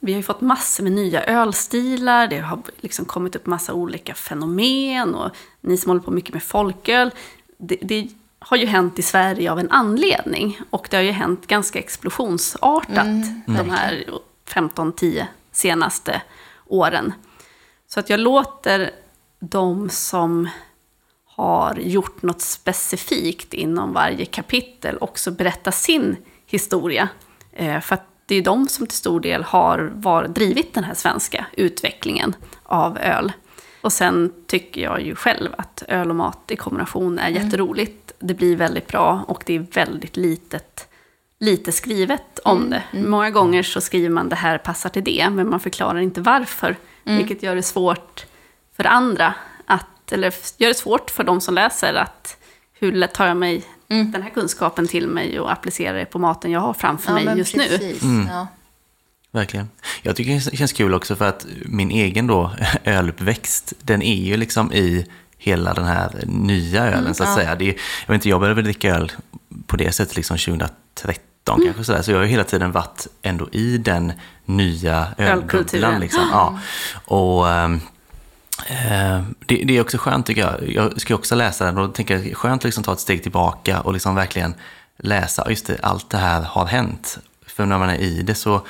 [0.00, 4.14] vi har ju fått massor med nya ölstilar, det har liksom kommit upp massa olika
[4.14, 7.10] fenomen och ni som håller på mycket med folköl,
[7.58, 10.60] det, det har ju hänt i Sverige av en anledning.
[10.70, 13.06] Och det har ju hänt ganska explosionsartat
[13.46, 14.04] de här
[14.48, 16.22] 15-10 senaste
[16.66, 17.12] åren.
[17.86, 18.90] Så att jag låter
[19.40, 20.48] de som
[21.24, 26.16] har gjort något specifikt inom varje kapitel också berätta sin
[26.46, 27.08] historia.
[27.52, 30.94] Eh, för att det är de som till stor del har var, drivit den här
[30.94, 33.32] svenska utvecklingen av öl.
[33.80, 38.12] Och sen tycker jag ju själv att öl och mat i kombination är jätteroligt.
[38.18, 40.88] Det blir väldigt bra och det är väldigt litet,
[41.38, 42.82] lite skrivet om det.
[42.92, 46.76] Många gånger så skriver man det här passar till det, men man förklarar inte varför.
[47.04, 48.26] Vilket gör det svårt
[48.76, 49.34] för andra
[49.66, 52.36] att, eller gör det svårt för de som läser att
[52.72, 56.50] hur lätt tar jag mig den här kunskapen till mig och applicerar det på maten
[56.50, 57.62] jag har framför mig men just nu.
[57.68, 58.02] precis.
[58.28, 58.46] Ja.
[59.32, 59.68] Verkligen.
[60.02, 62.52] Jag tycker det känns kul också för att min egen då
[62.84, 65.06] öluppväxt, den är ju liksom i
[65.38, 67.54] hela den här nya ölen så att säga.
[67.54, 67.74] Det är,
[68.06, 69.12] jag vet inte, jag började väl dricka öl
[69.66, 72.02] på det sättet liksom 2013 kanske sådär.
[72.02, 74.12] Så jag har ju hela tiden varit ändå i den
[74.44, 76.28] nya ölbubblan liksom.
[76.32, 76.58] Ja.
[77.04, 77.68] Och eh,
[79.46, 80.72] det, det är också skönt tycker jag.
[80.72, 83.22] Jag ska också läsa den och tänker det är skönt att liksom ta ett steg
[83.22, 84.54] tillbaka och liksom verkligen
[84.96, 87.18] läsa, just det, allt det här har hänt.
[87.46, 88.62] För när man är i det så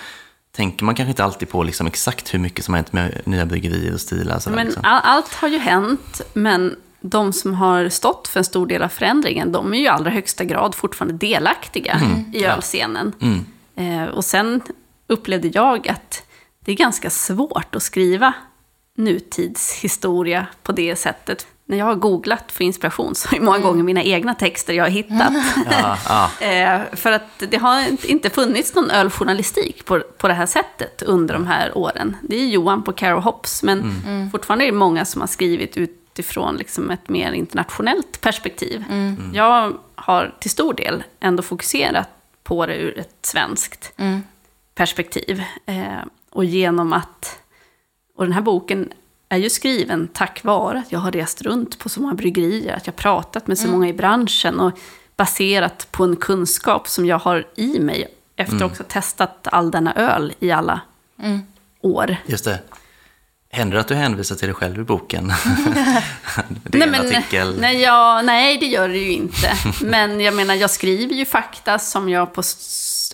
[0.59, 3.47] tänker man kanske inte alltid på liksom exakt hur mycket som har hänt med nya
[3.47, 4.38] bryggerier och stilar.
[4.38, 4.83] Sådär, Men liksom.
[4.87, 8.88] all, allt har ju hänt, men de som har stått för en stor del av
[8.88, 12.01] förändringen, de är ju i allra högsta grad fortfarande delaktiga
[12.35, 13.12] i ölscenen.
[13.77, 14.61] Eh, och sen
[15.07, 16.23] upplevde jag att
[16.64, 18.33] det är ganska svårt att skriva
[18.97, 21.47] nutidshistoria på det sättet.
[21.70, 24.85] När jag har googlat för inspiration så är det många gånger mina egna texter jag
[24.85, 25.33] har hittat.
[25.70, 26.31] Ja, ja.
[26.46, 31.35] Eh, för att det har inte funnits någon öljournalistik på, på det här sättet under
[31.35, 32.16] de här åren.
[32.22, 34.00] Det är Johan på Caro Hops, men
[34.33, 38.85] fortfarande är det många som har skrivit utifrån liksom ett mer internationellt perspektiv.
[39.33, 42.09] Jag har till stor del ändå fokuserat
[42.42, 43.92] på det ur ett svenskt
[44.74, 45.42] perspektiv.
[45.66, 47.38] Eh, och genom att...
[48.16, 48.92] Och den här boken
[49.29, 52.87] är ju skriven tack vare att jag har rest runt på så många bryggerier, att
[52.87, 54.79] jag har pratat med så många i branschen och
[55.17, 58.67] baserat på en kunskap som jag har i mig efter Mm.
[58.67, 60.81] också testat all denna öl i alla
[61.81, 62.17] år.
[62.27, 62.59] Just det.
[63.51, 65.27] Händer det att du hänvisar till dig själv i boken?
[66.64, 67.61] det är Nej, en men, artikel.
[67.61, 69.53] nej, ja, nej, det gör det ju inte.
[69.83, 72.43] Men jag menar, jag skriver ju fakta som jag på,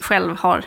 [0.00, 0.64] själv har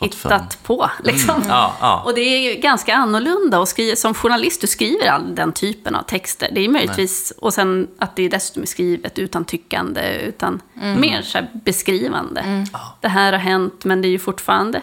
[0.00, 0.90] hittat på.
[1.04, 1.42] Liksom.
[1.48, 2.02] Ja, ja.
[2.04, 5.94] Och det är ju ganska annorlunda att skriva, som journalist, du skriver all den typen
[5.94, 6.48] av texter.
[6.52, 11.38] Det är möjligtvis, och sen att det är dessutom skrivet utan tyckande, utan mer så
[11.38, 12.66] här beskrivande.
[13.00, 14.82] Det här har hänt, men det är ju fortfarande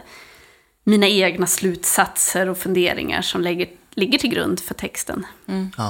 [0.83, 5.25] mina egna slutsatser och funderingar som lägger, ligger till grund för texten.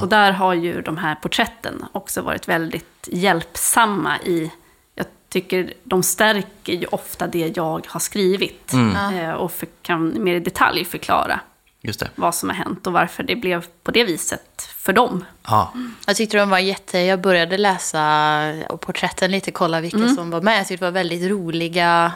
[0.02, 4.52] Och där har ju de här porträtten också varit väldigt hjälpsamma i
[5.30, 8.74] tycker de stärker ju ofta det jag har skrivit.
[9.14, 11.40] Eh, och för, kan mer i detalj förklara
[11.82, 12.10] Just det.
[12.16, 15.26] vad som har hänt och varför det blev på det viset för dem.
[15.48, 15.74] Ja,
[16.08, 17.00] Jag tyckte de var jätte...
[17.00, 18.04] Jag började läsa
[18.70, 20.60] och porträtten lite, kolla vilka som var med.
[20.60, 22.12] Jag tyckte det var väldigt roliga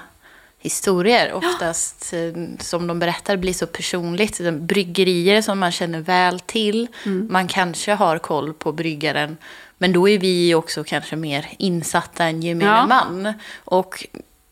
[0.61, 1.33] historier.
[1.33, 4.53] Oftast eh, som de berättar blir så personligt.
[4.53, 6.87] Bryggerier som man känner väl till.
[7.29, 9.37] Man kanske har koll på bryggaren.
[9.77, 12.85] Men då är vi också kanske mer insatta än gemene Ja.
[12.85, 13.33] man.
[13.55, 14.07] Och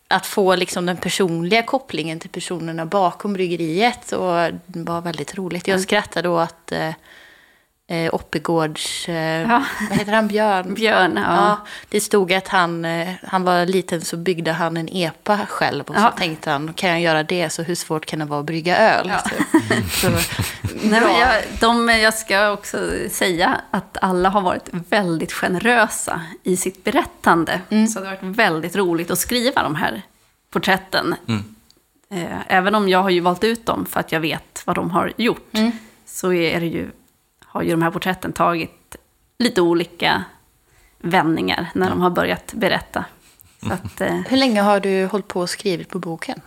[0.07, 5.67] att få liksom den personliga kopplingen till personerna bakom bryggeriet och var väldigt roligt.
[5.67, 6.71] Jag skrattade åt
[7.89, 9.09] eh, Oppegårds...
[9.09, 9.63] Eh, Ja.
[9.89, 10.27] Vad heter han?
[10.27, 10.73] Björn?
[10.75, 11.35] Björn, ja.
[11.35, 11.57] Ja,
[11.89, 15.83] det stod att han, eh, han var liten så byggde han en epa själv.
[15.87, 16.11] Och Ja.
[16.11, 18.77] så tänkte han, kan jag göra det så hur svårt kan det vara att brygga
[18.77, 19.11] öl?
[19.13, 19.19] Ja.
[19.29, 19.91] typ.
[19.91, 20.09] så,
[20.83, 22.77] Nej, men jag, de, jag ska också
[23.11, 27.61] säga att alla har varit väldigt generösa i sitt berättande.
[27.93, 30.01] Så det har varit väldigt roligt att skriva de här
[30.51, 31.15] porträtten.
[32.11, 34.91] Eh, Även om jag har ju valt ut dem för att jag vet vad de
[34.91, 35.51] har gjort.
[36.05, 36.89] Så är det ju,
[37.51, 38.95] har ju de här porträtten tagit
[39.39, 40.23] lite olika
[40.97, 43.05] vändningar när de har börjat berätta.
[43.67, 46.41] Så att, eh, Hur länge har du hållit på och skrivit på boken?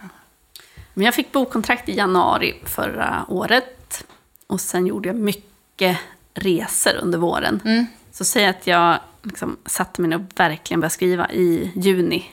[0.94, 4.04] Men jag fick bokkontrakt i januari förra året.
[4.46, 5.98] Och sen gjorde jag mycket
[6.34, 7.86] resor under våren.
[8.12, 12.30] Så säg att jag liksom satte mig ner och verkligen började skriva i juni.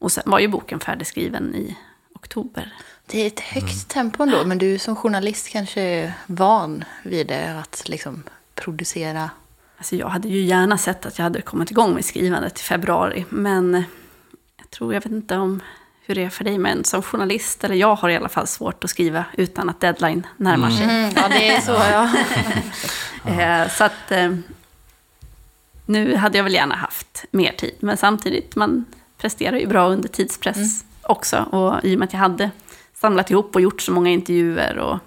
[0.00, 1.76] Och sen var ju boken färdigskriven i
[2.14, 2.72] oktober.
[3.12, 7.58] Det är ett högt tempo ändå, men du som journalist kanske är van vid det,
[7.60, 8.22] att liksom
[8.54, 9.30] producera.
[9.78, 13.24] Alltså jag hade ju gärna sett att jag hade kommit igång med skrivandet i februari,
[13.28, 13.84] men
[14.58, 15.60] jag tror, jag vet inte om
[16.04, 18.84] hur det är för dig, men som journalist, eller jag har i alla fall svårt
[18.84, 20.84] att skriva utan att deadline närmar sig.
[20.84, 22.10] Mm, ja, det är så ja.
[23.42, 24.34] Eh, så att eh,
[25.86, 28.84] nu hade jag väl gärna haft mer tid, men samtidigt, man
[29.18, 30.68] presterar ju bra under tidspress Mm.
[31.02, 31.36] också.
[31.36, 32.50] Och i och med att jag hade
[33.02, 34.98] samlat ihop och gjort så många intervjuer och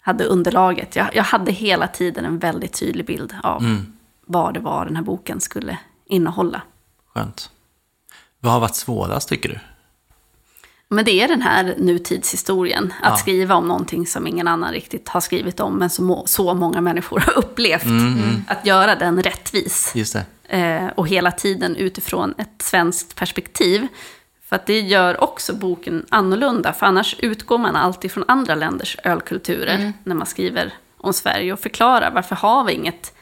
[0.00, 3.92] hade underlaget, jag, jag hade hela tiden en väldigt tydlig bild av Mm.
[4.26, 6.62] vad det var den här boken skulle innehålla.
[7.14, 7.50] Skönt.
[8.40, 9.58] Vad har varit svårast tycker du?
[10.88, 12.92] Men det är den här nutidshistorien.
[13.02, 13.16] Att Ja.
[13.16, 17.20] skriva om någonting som ingen annan riktigt har skrivit om, men som så många människor
[17.26, 17.84] har upplevt.
[17.84, 19.92] Mm, Att göra den rättvis.
[19.94, 20.24] Just det.
[20.58, 23.86] Eh, och hela tiden utifrån ett svenskt perspektiv.
[24.54, 26.72] För att det gör också boken annorlunda.
[26.72, 29.92] För annars utgår man alltid från andra länders ölkulturer.
[30.04, 33.12] När man skriver om Sverige och förklarar varför har vi inget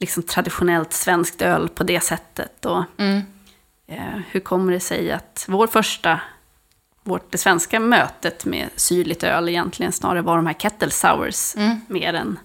[0.00, 2.64] liksom, traditionellt svenskt öl på det sättet.
[2.66, 3.20] Och, Mm.
[3.86, 6.20] eh, hur kommer det sig att vår första,
[7.02, 11.80] vårt, det svenska mötet med syrligt öl egentligen snarare var de här kettle sours Mm.
[11.88, 12.38] mer än...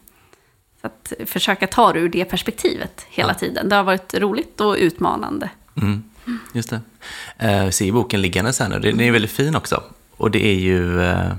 [0.82, 3.70] Så att försöka ta det ur det perspektivet hela tiden.
[3.70, 5.50] Det har varit roligt och utmanande.
[5.82, 6.04] Mm.
[6.54, 6.82] Just det.
[7.38, 8.80] Eh, ser boken liggande sen nu.
[8.80, 9.84] Den är väldigt fin också.
[10.18, 11.32] Och det är ju, eh,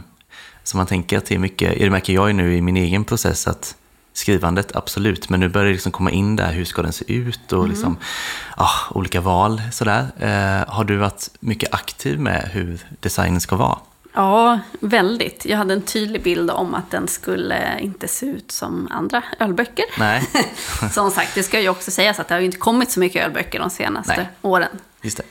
[0.63, 3.05] som man tänker att det är mycket, det märker jag ju nu i min egen
[3.05, 3.77] process att
[4.13, 7.53] skrivandet, absolut, men nu börjar det liksom komma in där, hur ska den se ut
[7.53, 7.97] och liksom,
[8.57, 10.07] ah, olika val sådär.
[10.19, 13.79] Eh, har du varit mycket aktiv med hur designen ska vara?
[14.15, 15.45] Ja, väldigt.
[15.45, 19.85] Jag hade en tydlig bild om att den skulle inte se ut som andra ölböcker.
[19.99, 20.29] Nej,
[20.93, 23.25] Som sagt, det ska ju också sägas att det har ju inte kommit så mycket
[23.25, 24.29] ölböcker de senaste Nej.
[24.43, 24.79] åren.
[25.05, 25.25] Just det.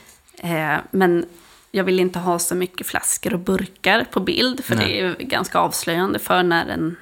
[0.48, 1.26] Eh, men
[1.72, 4.88] jag vill inte ha så mycket flaskor och burkar på bild, för Nej.
[4.88, 6.96] det är ganska avslöjande för när en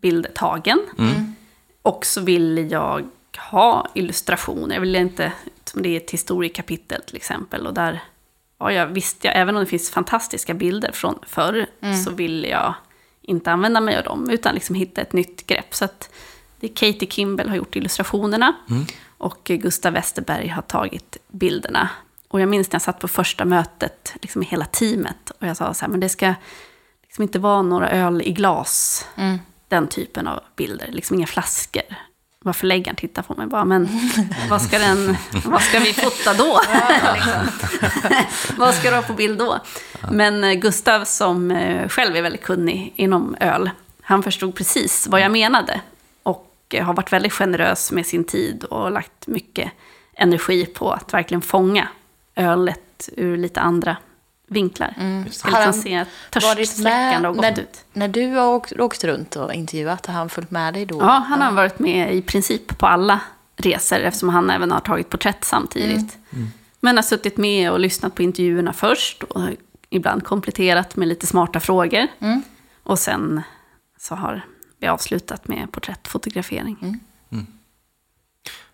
[0.00, 0.80] bild är tagen.
[0.98, 1.34] Mm.
[1.82, 3.08] Och så vill jag
[3.50, 4.74] ha illustrationer.
[4.74, 5.32] Jag vill inte,
[5.64, 8.02] som det är ett historiekapitel till exempel, och där,
[8.58, 11.66] ja, jag visste jag, även om det finns fantastiska bilder från förr,
[12.04, 12.74] så vill jag
[13.22, 15.74] inte använda mig av dem, utan liksom hitta ett nytt grepp.
[15.74, 16.10] Så att
[16.60, 18.52] det är Katie Kimball har gjort illustrationerna,
[19.18, 21.88] och Gustav Westerberg har tagit bilderna.
[22.28, 25.74] Och jag minns när jag satt på första mötet, liksom hela teamet, och jag sa
[25.74, 26.34] så här, men det ska
[27.02, 29.38] liksom inte vara några öl i glas, Mm.
[29.68, 31.82] den typen av bilder, liksom inga flaskor.
[32.40, 33.88] Vad förläggaren tittar på mig bara, men
[34.50, 36.60] vad ska, den, vad ska vi fota då?
[37.14, 37.48] liksom.
[38.56, 39.58] vad ska du ha på bild då?
[40.10, 43.70] Men eh, Gustav, som eh, själv är väldigt kunnig inom öl,
[44.02, 45.80] han förstod precis vad jag menade.
[46.68, 49.72] Och eh, har varit väldigt generös med sin tid och lagt mycket
[50.12, 51.88] energi på att verkligen fånga
[52.36, 53.96] ölet ur lite andra
[54.46, 54.94] vinklar.
[54.96, 56.04] Har liksom han se
[56.82, 57.84] med och gott när, ut.
[57.92, 60.06] när du har åkt, åkt runt och intervjuat?
[60.06, 60.98] Har han följt med dig då?
[61.00, 63.20] Ja, han har varit med i princip på alla
[63.56, 66.18] resor eftersom han även har tagit porträtt samtidigt.
[66.80, 69.42] Men har suttit med och lyssnat på intervjuerna först och
[69.90, 72.06] ibland kompletterat med lite smarta frågor.
[72.18, 72.42] Mm.
[72.82, 73.42] Och sen
[73.98, 74.44] så har
[74.78, 77.00] vi avslutat med porträttfotografering.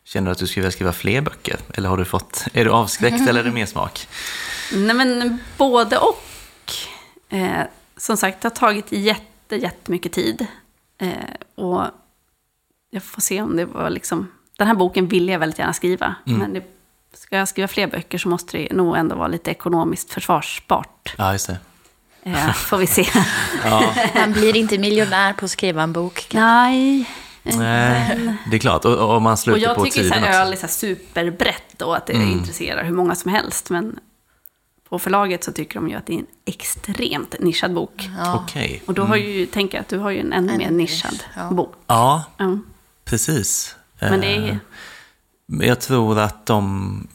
[0.04, 1.56] Känner du att du skulle vilja skriva fler böcker?
[1.74, 4.08] Eller har du fått, är du avskräckt eller är det mer smak?
[4.74, 6.22] Nej men både och.
[7.28, 7.62] Eh,
[7.96, 10.46] som sagt, det har tagit jätte, jättemycket tid.
[10.98, 11.84] Eh, och
[12.90, 14.32] jag får se om det var liksom...
[14.56, 16.14] Den här boken vill jag väldigt gärna skriva.
[16.24, 16.62] Men det,
[17.14, 21.14] ska jag skriva fler böcker så måste det nog ändå vara lite ekonomiskt försvarsbart.
[21.18, 21.58] Ja, just det.
[22.24, 23.06] Eh, får vi se.
[23.64, 26.26] Ja, Han blir inte miljonär på att skriva en bok.
[26.32, 27.10] Nej.
[27.42, 28.84] nej, det är klart.
[28.84, 30.38] Och, och man Och sluter jag på tycker så tiden här, också.
[30.38, 32.30] öl är så superbrett och att det Mm.
[32.32, 33.70] intresserar hur många som helst.
[33.70, 33.98] Men
[34.88, 38.08] på förlaget så tycker de ju att det är en extremt nischad bok.
[38.18, 38.34] Ja.
[38.44, 38.82] Okej.
[38.86, 41.12] Och då har ju, tänker jag att du har ju en ännu Ännu mer nischad
[41.12, 41.50] nisch, ja.
[41.50, 41.74] bok.
[41.86, 42.58] Ja, Ja.
[43.04, 43.76] precis.
[44.00, 44.58] Men det Eh, är...
[45.46, 47.08] Men Jag tror att de...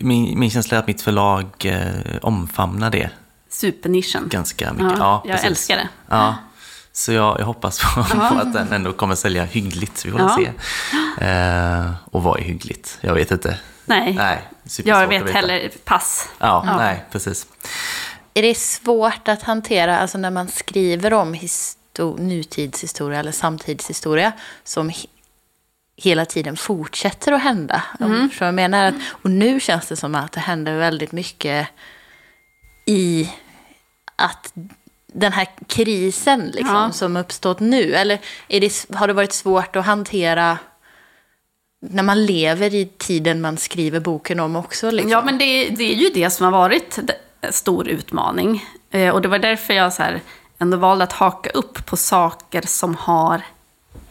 [0.00, 3.10] Min, min känsla är att mitt förlag eh, omfamnar det
[3.50, 4.28] supernischen.
[4.28, 4.98] ganska mycket.
[4.98, 5.46] Ja, Ja, jag precis.
[5.50, 5.88] älskar det.
[6.08, 6.34] Ja,
[6.92, 10.04] så jag, jag hoppas på, på att den ändå kommer sälja hyggligt.
[10.06, 10.36] Vi får Ja.
[10.36, 10.50] se.
[11.26, 12.98] Eh, och vad är hyggligt?
[13.00, 13.58] Jag vet inte.
[13.84, 14.42] Nej, Nej,
[14.84, 16.28] jag vet heller pass.
[16.38, 16.76] Ja, Ja.
[16.76, 17.46] nej, precis.
[18.34, 24.32] Är det svårt att hantera, alltså när man skriver om histo- nutidshistoria eller samtidshistoria
[24.64, 25.06] som he-
[25.96, 27.82] hela tiden fortsätter att hända?
[27.98, 28.84] Förstår vad jag menar?
[28.84, 31.68] Att, och nu känns det som att det händer väldigt mycket
[32.90, 33.32] i
[34.16, 34.52] att
[35.06, 36.92] den här krisen liksom, Ja.
[36.92, 40.58] som uppstått nu, eller det, har det varit svårt att hantera
[41.82, 44.90] när man lever i tiden man skriver boken om också?
[44.90, 45.10] Liksom?
[45.10, 46.98] Ja, men det, det är ju det som har varit
[47.40, 48.64] en stor utmaning.
[48.90, 50.20] Eh, och det var därför jag så här
[50.58, 53.42] ändå valde att haka upp på saker som har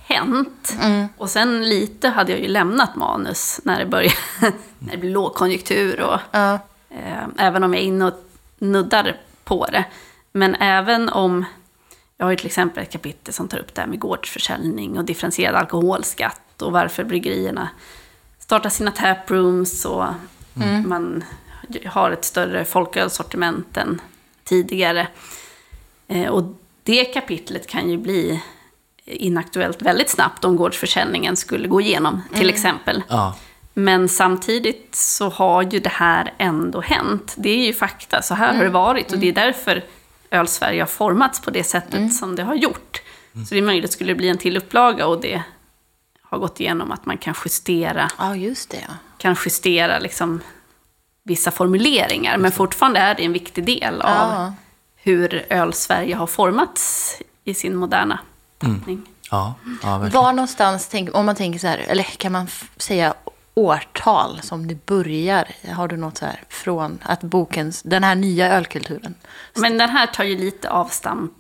[0.02, 0.74] hänt.
[1.18, 4.16] Och sen lite hade jag ju lämnat manus när det började,
[4.80, 6.54] när det blev lågkonjunktur och Ja.
[6.90, 8.14] Eh, även om jag är inne och
[8.60, 9.86] nuddar på det.
[10.32, 11.46] Men även om,
[12.18, 15.06] jag har ju till exempel ett kapitel som tar upp det här med gårdsförsäljning och
[15.06, 17.70] differentierad alkoholskatt och varför bryggerierna
[18.40, 20.06] startar sina taprooms och
[20.86, 21.24] man
[21.86, 24.02] har ett större folkölsortiment än
[24.44, 25.08] tidigare.
[26.08, 26.44] Eh, och
[26.84, 28.44] det kapitlet kan ju bli
[29.06, 33.04] inaktuellt väldigt snabbt om gårdsförsäljningen skulle gå igenom, till exempel.
[33.08, 33.36] Ja.
[33.74, 37.34] Men samtidigt så har ju det här ändå hänt.
[37.38, 39.12] Det är ju fakta, så här har det varit.
[39.12, 39.84] Och det är därför
[40.32, 43.02] Öl-Sverige har formats på det sättet som det har gjort.
[43.34, 45.42] Så det är möjligt skulle det bli en till upplaga och det
[46.22, 48.86] har gått igenom att man kan justera, ja, just det.
[48.88, 48.94] Ja.
[49.18, 50.42] kan justera liksom
[51.24, 52.38] vissa formuleringar.
[52.38, 54.54] Men fortfarande är det en viktig del av Ja.
[54.96, 58.20] hur Öl-Sverige har formats i sin moderna
[58.58, 59.02] tappning.
[59.32, 59.54] Ja,
[59.84, 60.24] ja verkligen.
[60.24, 63.14] Var någonstans, tänk, om man tänker så här, eller kan man säga
[63.60, 65.48] årtal som det börjar?
[65.76, 69.16] Har du något så här från att bokens, den här nya ölkulturen?
[69.56, 71.32] Men den här tar ju lite avstamp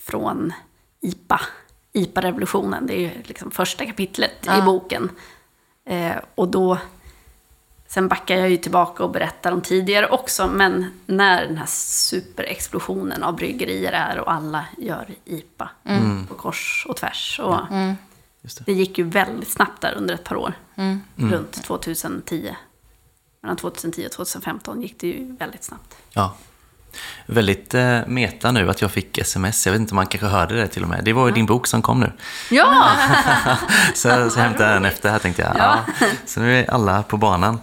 [0.00, 0.52] från
[1.00, 1.40] IPA,
[1.92, 2.86] IPA-revolutionen.
[2.86, 4.64] Det är ju liksom första kapitlet i Ja.
[4.64, 5.10] boken.
[5.88, 6.78] Eh, och då,
[7.86, 13.22] sen backar jag ju tillbaka och berättar om tidigare också, men när den här superexplosionen
[13.22, 15.70] av bryggerier är och alla gör IPA
[16.28, 17.40] på kors och tvärs.
[17.42, 18.07] Och Just
[18.54, 18.64] det.
[18.66, 20.52] det gick ju väldigt snabbt där under ett par år,
[21.16, 22.56] runt 2010.
[23.42, 25.96] Mellan 2010 och 2015 gick det ju väldigt snabbt.
[26.12, 26.34] Ja.
[27.26, 29.66] Väldigt eh, meta nu att jag fick sms.
[29.66, 31.04] Jag vet inte om man kanske hörde det till och med.
[31.04, 32.12] Det var ju din bok som kom nu.
[32.50, 32.92] Ja!
[33.94, 35.56] Så, så hämtade jag den efter här tänkte jag.
[35.58, 35.84] Ja.
[36.26, 37.60] Så nu är alla på banan.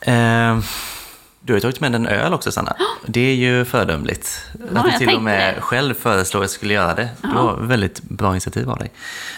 [0.00, 0.58] Eh,
[1.46, 2.76] du har ju tagit med en öl också Sanna.
[3.06, 4.46] Det är ju föredömligt.
[4.74, 5.60] Ja, att du jag till och med det.
[5.60, 7.08] själv föreslår att jag skulle göra det.
[7.22, 8.90] Det var väldigt bra initiativ av dig.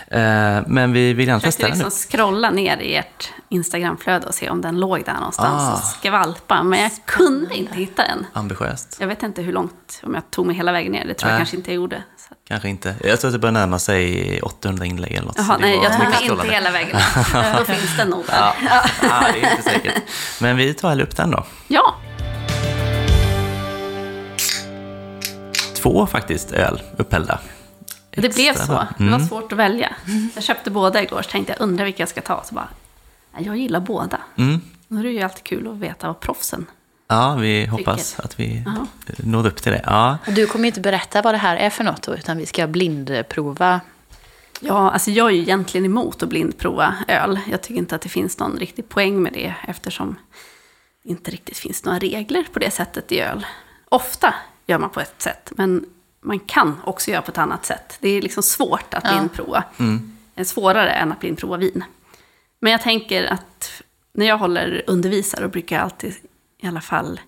[0.06, 1.84] Eh, men vi vill gärna Jag testa den nu.
[1.84, 5.72] liksom scrolla ner i ert Instagramflöde och se om den låg där någonstans Ah.
[5.72, 6.62] och skvalpa.
[6.62, 8.26] Men jag kunde inte hitta den.
[8.32, 8.96] Ambitiöst.
[9.00, 11.04] Jag vet inte hur långt, om jag tog mig hela vägen ner.
[11.06, 11.38] Det tror jag Nej.
[11.40, 12.02] kanske inte jag gjorde.
[12.48, 12.94] Kanske inte.
[13.04, 15.34] Jag tror att det börjar närma sig 800 inlägg eller något.
[15.38, 16.52] Jaha, det nej, jag mig inte scrollande.
[16.52, 16.96] hela vägen.
[17.58, 18.34] Då finns den nog där.
[18.36, 18.54] Ja,
[19.02, 20.02] ja, det är inte säkert.
[20.40, 21.44] Men vi tar väl upp den då.
[21.68, 21.94] Ja,
[25.74, 27.38] Två faktiskt öl upphällda.
[28.10, 28.66] det blev så.
[28.66, 28.86] bra.
[28.98, 29.26] Det var Mm.
[29.28, 29.92] svårt att välja.
[30.34, 32.42] Jag köpte båda igår, så tänkte jag, undrar vilka jag ska ta.
[32.44, 32.68] Så bara,
[33.38, 34.18] jag gillar båda.
[34.36, 34.60] Mm.
[34.88, 36.66] Nu är det ju alltid kul att veta vad proffsen...
[37.08, 38.86] Ja, vi hoppas att vi Ja.
[39.18, 39.82] når upp till det.
[39.86, 42.66] Ja, Du kommer inte berätta vad det här är för något då, utan vi ska
[42.66, 43.80] blindprova.
[44.60, 47.40] Ja, alltså jag är ju egentligen emot att blindprova öl.
[47.50, 50.16] Jag tycker inte att det finns någon riktig poäng med det eftersom
[51.04, 53.46] det inte riktigt finns några regler på det sättet i öl.
[53.88, 54.34] Ofta
[54.66, 55.84] gör man på ett sätt, men
[56.20, 57.96] man kan också göra på ett annat sätt.
[58.00, 59.10] Det är liksom svårt att Ja.
[59.12, 59.64] blindprova.
[60.34, 61.84] Det är svårare än att blindprova vin.
[62.60, 63.82] Men jag tänker att
[64.14, 66.14] när jag håller undervisar och brukar jag alltid
[66.58, 67.20] i alla fall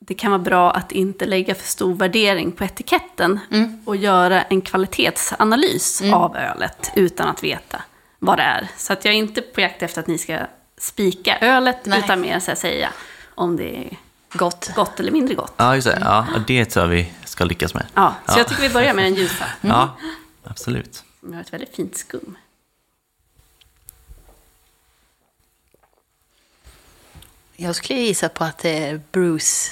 [0.00, 3.38] det kan vara bra att inte lägga för stor värdering på etiketten
[3.84, 7.82] och göra en kvalitetsanalys av ölet utan att veta
[8.18, 8.68] vad det är.
[8.76, 10.38] Så att jag är inte på jakt efter att ni ska
[10.78, 11.98] spika ölet Nej.
[11.98, 12.90] utan mer så att säga
[13.34, 13.96] om det är
[14.32, 14.70] Gott.
[14.74, 15.52] gott eller mindre gott.
[15.56, 15.98] ja just det.
[16.00, 17.86] Ja, det tror jag vi ska lyckas med.
[17.94, 19.44] Ja, så jag tycker vi börjar med den ljusa.
[19.60, 19.96] Ja,
[20.44, 21.04] absolut.
[21.20, 22.36] Som har ett väldigt fint skum.
[27.60, 29.70] Jag skulle gissa på att det är Bruce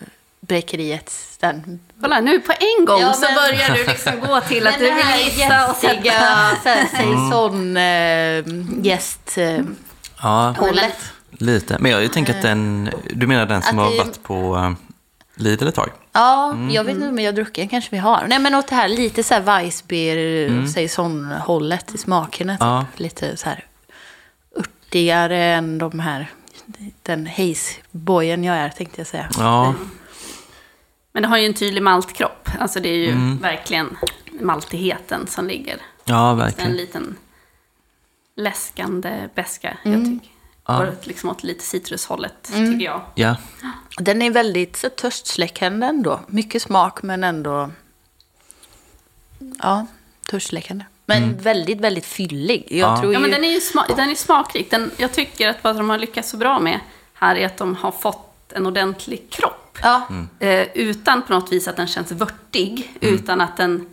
[0.00, 0.06] eh,
[0.40, 1.80] Bräckeriets den.
[2.00, 4.84] Kolla, nu på en gång Ja, så men- börjar du liksom gå till att du
[4.84, 6.10] vill gissa och sätta...
[6.10, 8.44] här, säsong äh,
[8.86, 9.38] gäst...
[9.38, 9.58] eh,
[10.22, 10.96] Ja, hållet.
[11.30, 11.76] lite.
[11.78, 14.74] Men jag tänker att den, du menar den som Att har varit på
[15.34, 15.90] Lidl ett tag?
[16.12, 18.24] Ja, jag vet inte om jag har druckit, kanske vi har.
[18.28, 21.30] Nej men åt det här lite så här Weissbier, mm.
[21.40, 22.52] hållet i smakerna.
[22.52, 22.60] Typ.
[22.60, 22.86] Ja.
[22.96, 23.64] Lite så här
[24.56, 26.30] örtigare än de här,
[27.02, 29.28] den Haze-bojen jag är tänkte jag säga.
[29.38, 29.74] Ja,
[31.12, 32.48] Men det har ju en tydlig maltkropp.
[32.58, 33.38] Alltså det är ju Mm.
[33.38, 33.96] verkligen
[34.40, 35.76] maltigheten som ligger.
[36.04, 36.72] ja En verkligen.
[36.76, 37.16] liten
[38.36, 40.20] läskande beska, jag Mm.
[40.20, 40.34] tycker.
[40.66, 43.00] Går liksom åt lite citrushållet, tycker jag.
[43.14, 43.36] Ja,
[43.98, 46.20] Den är väldigt så törstsläckande ändå.
[46.28, 47.70] Mycket smak men ändå...
[49.62, 49.86] Ja,
[50.30, 50.84] törstsläckande.
[51.18, 52.64] Men väldigt, väldigt fyllig.
[52.70, 52.96] Jag Ja.
[53.00, 53.14] tror ju...
[53.14, 54.70] Ja, men den är ju sma- den är smakrik.
[54.70, 56.80] Den, jag tycker att vad de har lyckats så bra med
[57.14, 59.78] här är att de har fått en ordentlig kropp.
[59.82, 60.02] Ja,
[60.38, 63.86] Eh, utan på något vis att den känns vörtig, utan att den...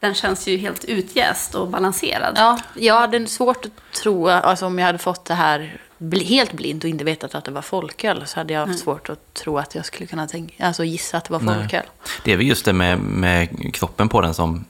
[0.00, 2.34] Den känns ju helt utjäst och balanserad.
[2.36, 5.80] ja, jag hade svårt att tro, alltså om jag hade fått det här
[6.24, 9.34] helt blint och inte vetat att det var folköl så hade jag haft svårt att
[9.34, 11.54] tro att jag skulle kunna tänka, alltså gissa att det var Nej.
[11.54, 11.82] folköl.
[12.24, 14.64] det är väl just det med, med kroppen på den som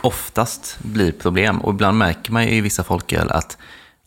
[0.00, 1.58] oftast blir problem.
[1.58, 3.58] Och ibland märker man ju i vissa folköl att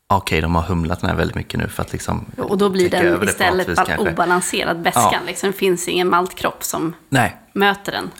[0.07, 2.89] okej, de har humlat den här väldigt mycket nu för att liksom Och då blir
[2.89, 5.09] den istället vis, obalanserad väskan.
[5.11, 5.19] Ja.
[5.25, 8.11] Liksom, det finns ingen maltkropp som Nej, möter den.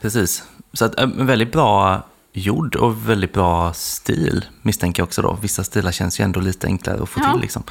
[0.00, 0.44] precis.
[0.72, 5.38] Så att, en väldigt bra gjord och väldigt bra stil misstänker jag också då.
[5.42, 7.32] Vissa stilar känns ju ändå lite enklare att få Ja.
[7.32, 7.62] till liksom.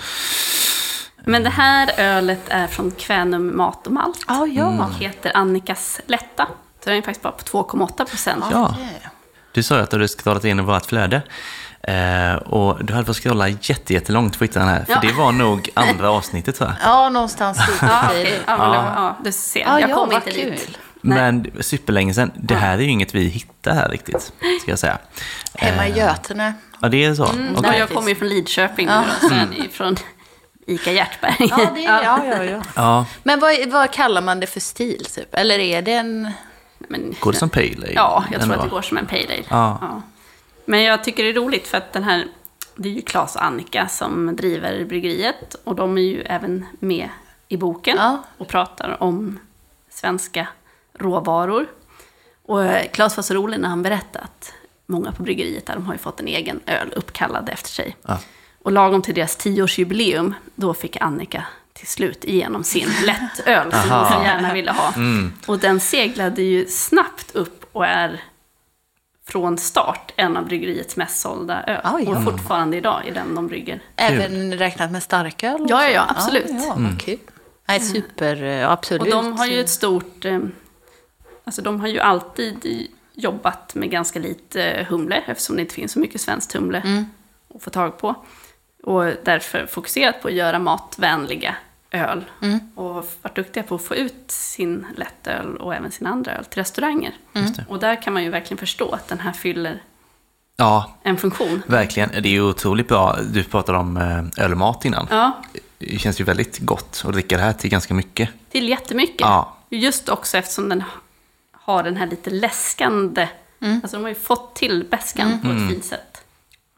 [1.26, 4.26] Men det här ölet är från Kvänum Mat och Malt.
[4.28, 4.86] Ja, ja.
[4.86, 6.48] Och heter Annikas Lätta.
[6.84, 8.46] Så den är faktiskt bara på 2,8 procent.
[8.52, 8.76] Ja.
[9.60, 11.22] Du sa ju att du hade scrollat in i vårt flöde.
[11.84, 14.86] Eh, och du hade fått scrolla jätte, jättelångt att hitta den här.
[14.86, 15.00] För Ja.
[15.02, 16.92] det var nog andra avsnittet tror jag.
[16.92, 18.32] Ja, någonstans dit Ja, tiden.
[18.48, 19.60] ja, var- ja, du ser.
[19.60, 20.52] Ja, jag ja, kom inte kul.
[20.52, 20.78] dit.
[21.02, 21.18] Nej.
[21.32, 22.32] Men superlänge sedan.
[22.36, 24.22] Det här är ju inget vi hittar här riktigt,
[24.62, 24.98] ska jag säga.
[25.56, 26.54] Hemma i Götene.
[26.82, 27.26] Ja, det är så?
[27.26, 29.96] Mm, ja, jag kommer ju från Lidköping nu då, ni från
[30.68, 31.36] ICA Hjärtberg.
[31.40, 32.62] Ja, det är, ja, ja, ja.
[32.76, 35.36] Ja, Men vad, vad kallar man det för stil, typ?
[35.36, 36.32] Eller är det en...
[36.90, 37.92] Men, går det som pale ale?
[37.96, 39.44] Ja, jag tror att det går som en pale ale.
[39.50, 40.02] Ja.
[40.66, 42.28] Men jag tycker det är roligt för att den här,
[42.76, 47.10] det är ju Claes och Annika som driver bryggeriet och de är ju även med
[47.48, 48.24] i boken Ja.
[48.38, 49.40] och pratar om
[49.90, 50.48] svenska
[50.94, 51.68] råvaror.
[52.46, 54.54] Och eh, Claes var så rolig när han berättade att
[54.86, 57.96] många på bryggeriet där, de har ju fått en egen öl uppkallad efter sig.
[58.08, 58.20] Ja.
[58.64, 61.46] Och lagom till deras tioårsjubileum, då fick Annika
[61.80, 64.94] till slut igenom sin lättöl som hon så gärna ville ha.
[65.48, 68.22] Och den seglade ju snabbt upp och är
[69.28, 71.82] från start en av bryggeriets mest sålda öl.
[71.94, 72.08] Oj.
[72.08, 73.82] Och fortfarande idag är den de brygger.
[73.96, 75.66] Även räknat med starköl?
[75.70, 76.46] Ja, ja, ja, absolut.
[76.50, 76.98] Ja, ja, Mm.
[76.98, 77.18] kul.
[77.68, 79.02] Nej, super, ja, absolut.
[79.02, 80.26] Och de har ju ett stort...
[80.26, 80.40] Eh,
[81.44, 85.74] alltså de har ju alltid i- jobbat med ganska lite eh, humle eftersom det inte
[85.76, 87.06] finns så mycket svenskt humle Mm.
[87.56, 88.16] att få tag på.
[88.84, 91.56] Och därför fokuserat på att göra matvänliga
[91.92, 92.26] öl.
[92.42, 92.60] Mm.
[92.76, 96.60] Och varit duktiga på att få ut sin lättöl och även sin andra öl till
[96.60, 97.14] restauranger.
[97.34, 97.66] Det.
[97.68, 99.84] Och där kan man ju verkligen förstå att den här fyller
[100.56, 101.62] ja, en funktion.
[101.68, 102.10] verkligen.
[102.10, 103.18] Det är ju otroligt bra.
[103.34, 105.08] Du pratade om eh, ölmat innan.
[105.10, 105.42] Ja,
[105.78, 108.30] Det känns ju väldigt gott att dricka det här till ganska mycket.
[108.52, 109.22] till jättemycket.
[109.22, 109.58] Ja.
[109.70, 110.84] Just också eftersom den
[111.52, 113.28] har den här lite läskande...
[113.84, 116.09] Alltså de har ju fått till beskan på ett fint sätt.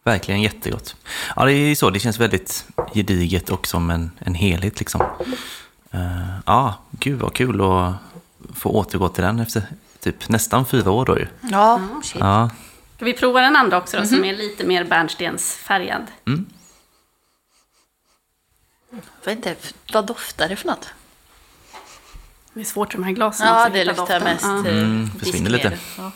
[0.04, 0.96] Verkligen jättegott.
[1.36, 1.90] Ja, det är så.
[1.90, 5.02] Det känns väldigt gediget och som en, en helhet liksom.
[5.92, 7.94] Eh, ja, gud vad kul att
[8.56, 9.64] få återgå till den efter
[10.00, 11.28] typ nästan fyra år då ju.
[11.52, 12.20] Ja, shit.
[12.20, 12.50] Ja,
[12.96, 16.08] Ska vi prova den andra också då, som är lite mer bärnstensfärgad?
[18.92, 19.56] Jag vet inte,
[19.94, 20.88] vad doftar det för något?
[22.54, 23.48] Det är svårt de här glasen.
[23.48, 24.24] Ja, det luktar doften.
[24.24, 25.78] mest eh, Mm, försvinner lite.
[25.98, 26.12] Ja.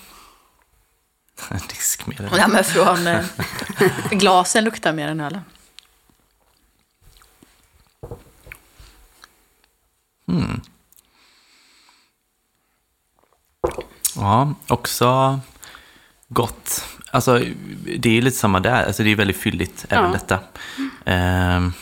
[1.69, 2.29] diskmedel.
[2.37, 3.25] Ja, men från eh,
[4.11, 5.41] glasen luktar mer än ölen.
[14.15, 15.39] Ja, också
[16.27, 16.83] gott.
[17.11, 17.39] Alltså,
[17.97, 18.83] det är lite samma där.
[18.85, 20.11] Alltså, det är väldigt fylligt, även Ja.
[20.11, 20.39] detta.
[21.05, 21.73] Ehm,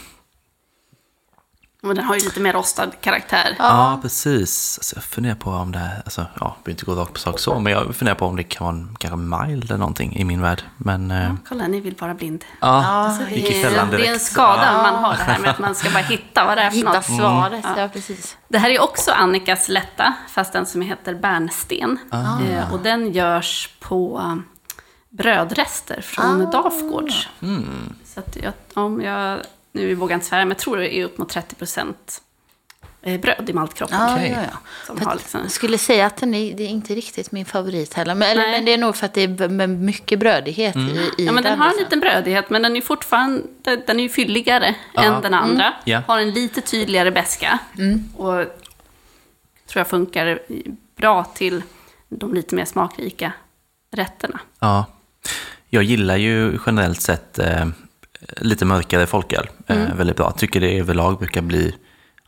[1.84, 3.56] Och den har ju lite mer rostad karaktär.
[3.60, 4.00] ja.
[4.02, 4.78] precis.
[4.80, 7.20] Alltså, jag funderar på om det här, alltså, ja, jag behöver inte gå rakt på
[7.20, 9.18] sak så, men jag funderar på om det kan vara en, kanske
[9.48, 10.64] mild eller någonting i min värld.
[10.78, 12.46] Men, eh, Kolla, ni vill vara blind.
[12.62, 15.76] ja, Alltså, Det är, det är en skada man har det här med att man
[15.76, 17.06] ska bara hitta vad det är för Hitta något.
[17.06, 18.38] svaret, ja precis.
[18.48, 21.98] Det här är också Annikas lätta, fast den som heter bärnsten.
[22.12, 24.44] Eh, och den görs på um,
[25.10, 27.28] brödrester från Dafgårds.
[28.06, 29.40] Så att jag, om jag,
[29.74, 32.22] nu vågar jag inte svära, men jag tror det är upp mot 30 procent
[33.22, 33.98] bröd i maltkroppen.
[34.00, 34.38] Ja, Okej.
[34.88, 35.14] ja, ja.
[35.14, 38.16] Liksom, Jag skulle säga att den är, det är inte riktigt min favorit heller.
[38.16, 40.80] Men, eller, men det är nog för att det är mycket brödighet i,
[41.18, 41.84] i ja, men den har en liksom.
[41.84, 43.44] liten brödighet, men den är fortfarande
[43.88, 45.04] den är ju fylligare Ja.
[45.04, 45.74] än den andra.
[45.86, 46.02] Ja.
[46.08, 47.60] Har en lite tydligare beska.
[48.16, 48.34] Och
[49.68, 50.40] tror jag funkar
[50.96, 51.64] bra till
[52.10, 53.32] de lite mer smakrika
[53.92, 54.40] rätterna.
[54.60, 54.86] Ja.
[55.70, 57.66] Jag gillar ju generellt sett eh,
[58.38, 60.32] lite mörkare folköl eh, väldigt bra.
[60.32, 61.76] Tycker det överlag brukar bli,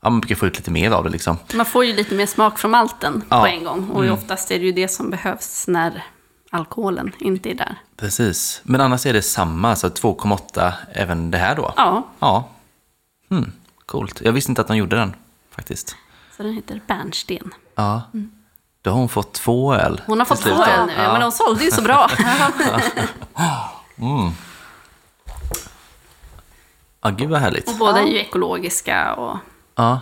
[0.01, 1.37] ja man brukar få ut lite mer av det liksom.
[1.53, 3.39] Man får ju lite mer smak från malten Ja.
[3.41, 3.89] på en gång.
[3.89, 6.03] Och oftast är det ju det som behövs när
[6.51, 7.75] alkoholen inte är där.
[7.97, 8.61] Precis.
[8.63, 11.73] Men annars är det samma, alltså 2,8 även det här då?
[11.77, 12.49] Ja, Ja.
[13.29, 13.51] Hmm,
[13.85, 14.21] coolt.
[14.23, 15.15] Jag visste inte att de gjorde den
[15.51, 15.95] faktiskt.
[16.37, 17.53] så den heter bärnsten.
[17.75, 18.01] Ja.
[18.81, 20.01] Då har hon fått två öl.
[20.05, 21.11] Hon har fått två öl nu, Ja.
[21.11, 22.09] men de sålde ju så bra.
[27.05, 27.67] Ja, gud vad härligt.
[27.69, 29.37] Och båda är ju ekologiska och
[29.75, 29.99] Ja.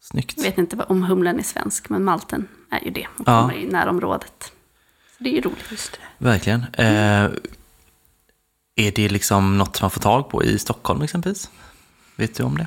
[0.00, 0.34] Snyggt.
[0.36, 3.06] jag vet inte om humlen är svensk, men malten är ju det.
[3.18, 3.40] Och Ja.
[3.40, 4.52] kommer i närområdet.
[5.18, 6.00] Så det är ju roligt.
[6.18, 6.66] Verkligen.
[6.72, 7.24] Eh,
[8.74, 11.50] är det liksom något man får tag på i Stockholm exempelvis?
[12.16, 12.66] Vet du om det?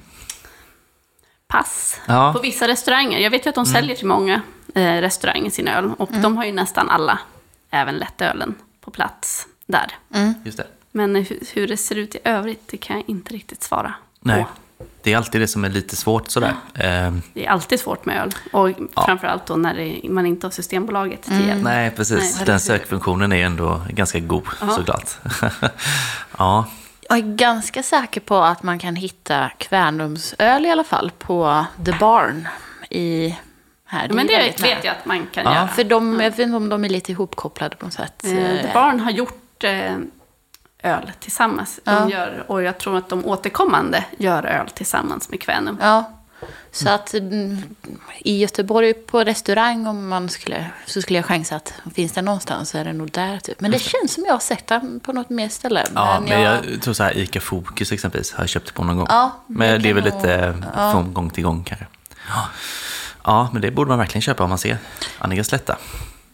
[1.47, 2.01] Pass.
[2.07, 2.21] Ja.
[2.21, 2.33] Mm.
[2.33, 3.19] På vissa restauranger.
[3.19, 4.41] Jag vet ju att de säljer till många
[4.75, 5.91] eh, restauranger sin öl.
[5.97, 7.19] Och de har ju nästan alla
[7.69, 9.91] även lättölen på plats där.
[10.45, 10.67] Just det.
[10.91, 11.15] Men
[11.53, 14.43] hur, det ser ut i övrigt, det kan jag inte riktigt svara Nej.
[14.43, 14.49] på.
[15.03, 16.53] Det är alltid det som är lite svårt sådär.
[16.73, 18.31] Eh, Det är alltid svårt med öl.
[18.51, 18.69] Och
[19.05, 21.63] framförallt då när det, man inte har Systembolaget till hjälp.
[21.63, 22.35] nej, precis.
[22.37, 22.45] Nej.
[22.45, 24.43] Den sökfunktionen är ändå ganska god
[24.75, 25.09] såklart.
[26.37, 26.65] ja,
[27.09, 31.91] Jag är ganska säker på att man kan hitta Kvärnumsöl i alla fall på The
[31.99, 32.47] Barn
[32.89, 33.35] i
[33.85, 34.07] här.
[34.09, 34.69] Ja, men det vet nära.
[34.83, 35.55] jag att man kan Ja.
[35.55, 35.67] göra.
[35.67, 38.23] För de, jag vet inte om de är lite ihopkopplade på något sätt.
[38.25, 39.95] Eh, The Barn har gjort eh,
[40.83, 41.79] öl tillsammans.
[41.83, 42.09] De Ja.
[42.09, 45.77] gör, och jag tror att de återkommande gör öl tillsammans med Kvänum.
[45.81, 46.11] Ja.
[46.71, 47.57] Så att mm,
[48.19, 52.69] i Göteborg på restaurang om man skulle, så skulle jag chansa att finns det någonstans
[52.69, 53.59] så är det nog där typ.
[53.61, 55.85] Men det känns som jag har sett den på något mer ställe.
[55.95, 59.07] ja men jag tror så här ICA Fokus exempelvis har jag köpt på någon gång.
[59.09, 61.85] Ja, men det är väl lite vara- från gång till gång kanske.
[62.29, 62.47] Ja.
[63.23, 64.77] ja, men det borde man verkligen köpa om man ser
[65.17, 65.77] Annika Slätta.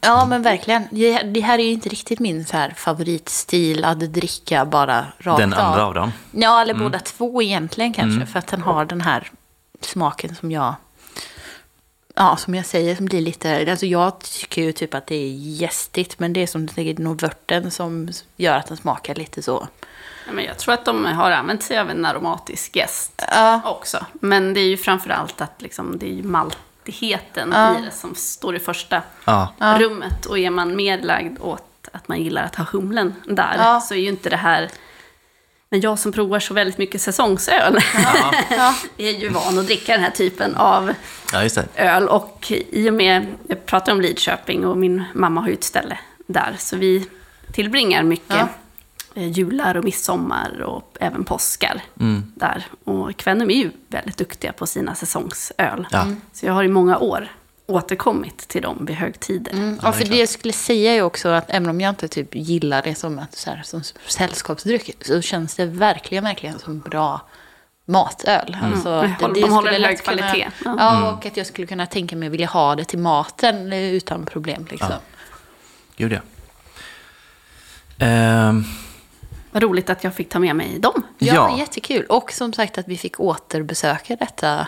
[0.05, 0.87] Ja, men verkligen.
[1.33, 5.53] Det här är ju inte riktigt min så här favoritstil att dricka bara rakt Den
[5.53, 5.87] andra av.
[5.87, 6.11] av dem.
[6.31, 8.25] Ja, eller båda två egentligen kanske.
[8.25, 9.31] För att den har den här
[9.81, 10.73] smaken som jag...
[12.15, 13.65] Ja, som jag säger, som blir lite...
[13.71, 16.19] Alltså jag tycker ju typ att det är gästigt.
[16.19, 19.67] Men det är som det är nog vörten som gör att den smakar lite så.
[20.27, 23.61] Ja, Men jag tror att de har använt sig av en aromatisk gäst Ja.
[23.65, 24.05] också.
[24.13, 26.23] Men det är ju framför allt att liksom, det är ju
[26.85, 27.79] maltigheten Ja.
[27.79, 30.25] i det som står i första Ja, rummet.
[30.25, 33.81] Och är man mer lagd åt att man gillar att ha humlen där Ja.
[33.81, 34.69] så är ju inte det här...
[35.69, 37.77] Men jag som provar så väldigt mycket säsongsöl
[38.49, 38.75] Ja.
[38.97, 40.93] är ju van att dricka den här typen av
[41.33, 41.65] ja just det.
[41.75, 42.07] öl.
[42.07, 45.97] Och i och med, jag pratar om Lidköping och min mamma har ju ett ställe
[46.27, 46.55] där.
[46.59, 47.07] Så vi
[47.51, 48.47] tillbringar mycket Ja.
[49.15, 52.31] Jular och midsommar och även påskar Mm.
[52.35, 52.65] där.
[52.83, 55.87] Och Kvänum är ju väldigt duktiga på sina säsongsöl.
[55.91, 56.07] Ja.
[56.33, 57.31] Så jag har i många år
[57.67, 59.51] återkommit till dem vid högtider.
[59.53, 62.07] Mm, Ja, det för det jag skulle säga är också att även om jag inte
[62.07, 66.79] typ gillar det som, att, så här, som sällskapsdryck så känns det verkligen, verkligen som
[66.79, 67.21] bra
[67.85, 68.57] matöl.
[68.63, 69.11] Alltså, Mm.
[69.19, 70.47] det- det De håller en hög lätt kunna- kvalitet.
[70.65, 70.75] Ja.
[70.79, 74.25] Ja, och att jag skulle kunna tänka mig vilja ha det till maten eh, utan
[74.25, 74.67] problem.
[74.71, 74.87] Liksom.
[74.91, 74.99] Ja.
[75.97, 76.19] Gud ja.
[77.99, 78.63] Ehm,
[79.55, 81.03] Vad roligt att jag fick ta med mig dem.
[81.17, 82.05] Ja, ja, jättekul.
[82.05, 84.67] Och som sagt att vi fick återbesöka detta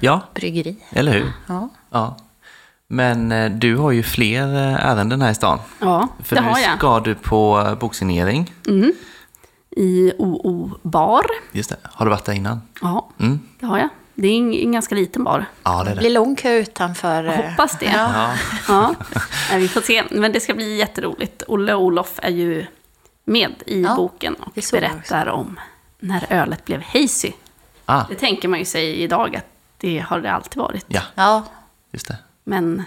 [0.00, 0.76] ja, bryggeri.
[0.90, 1.32] eller hur?
[1.46, 1.68] Ja.
[1.90, 2.16] Ja.
[2.86, 5.58] Men eh, du har ju fler eh, ärenden här i stan.
[5.78, 6.76] Ja, För det nu har jag.
[6.78, 8.54] ska du på eh, boksignering.
[9.76, 11.26] I OO Bar.
[11.52, 11.76] Just det.
[11.82, 12.60] Har du varit där innan?
[12.82, 13.40] Ja, Mm.
[13.60, 13.88] det har jag.
[14.14, 15.44] Det är en, en ganska liten bar.
[15.62, 15.98] Ja, det är Det det.
[16.00, 17.24] blir lång kö utanför.
[17.24, 17.86] eh, Hoppas det.
[17.86, 18.10] Ja.
[18.14, 18.34] Ja.
[18.68, 18.94] Ja,
[19.50, 20.02] Nej, vi får se.
[20.10, 21.42] Men det ska bli jätteroligt.
[21.48, 22.66] Olle och Olof är ju
[23.30, 25.60] med i Ja, boken och det berättar om
[26.00, 27.32] när ölet blev hazy.
[27.86, 29.44] Ah, Det tänker man ju sig idag att
[29.78, 30.84] det har det alltid varit.
[30.88, 31.44] ja, ja.
[31.92, 32.16] just det.
[32.44, 32.82] Men,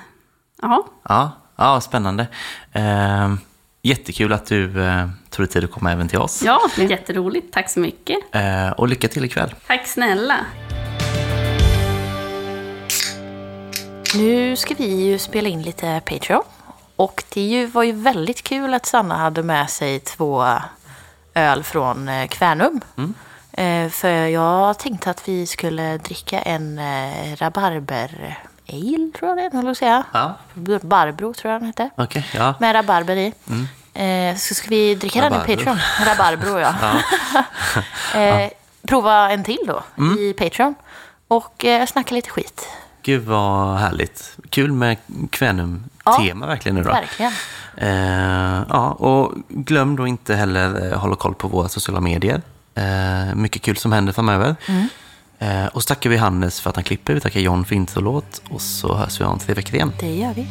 [0.61, 2.27] ja, Ja, ja spännande.
[2.71, 3.39] Ehm,
[3.81, 6.41] jättekul att du eh, tog dig tid att komma även till oss.
[6.43, 7.53] ja, jätteroligt.
[7.53, 8.17] Tack så mycket.
[8.31, 9.55] Eh, och lycka till ikväll.
[9.67, 10.35] Tack snälla.
[14.15, 16.43] Nu ska vi ju spela in lite Patreon.
[16.95, 20.45] Och det ju, var ju väldigt kul att Sanna hade med sig två
[21.33, 22.81] öl från eh, Kvänum.
[23.51, 28.39] Eh, för jag tänkte att vi skulle dricka en eh, rabarber
[28.69, 30.03] ale, tror jag det är, jag säga.
[30.11, 30.37] Ja,
[30.81, 31.89] Barbro, tror jag den hette.
[31.97, 32.25] okej.
[32.33, 32.53] ja.
[32.59, 33.33] Med rabarber i.
[33.93, 35.55] Eh, så ska vi dricka den i Rabarbro.
[35.55, 35.77] Patreon.
[36.05, 36.73] Rabarbro, ja.
[38.19, 38.49] eh,
[38.87, 39.83] prova en till då
[40.19, 40.75] i Patreon.
[41.27, 42.67] Och snacka lite skit.
[43.03, 44.37] Gud vad härligt.
[44.49, 44.97] Kul med
[45.29, 46.89] Kvänum-tema verkligen nu då.
[46.89, 47.31] Verkligen.
[47.77, 52.41] Eh, ja, och glöm då inte heller eh, hålla koll på våra sociala medier.
[52.75, 54.55] Eh, mycket kul som händer framöver.
[55.39, 57.13] Eh, och så tackar vi Hannes för att han klipper.
[57.13, 58.41] Vi tackar John för introlåt.
[58.49, 59.91] Och så hörs vi om tre veckor igen.
[59.99, 60.47] Det gör vi.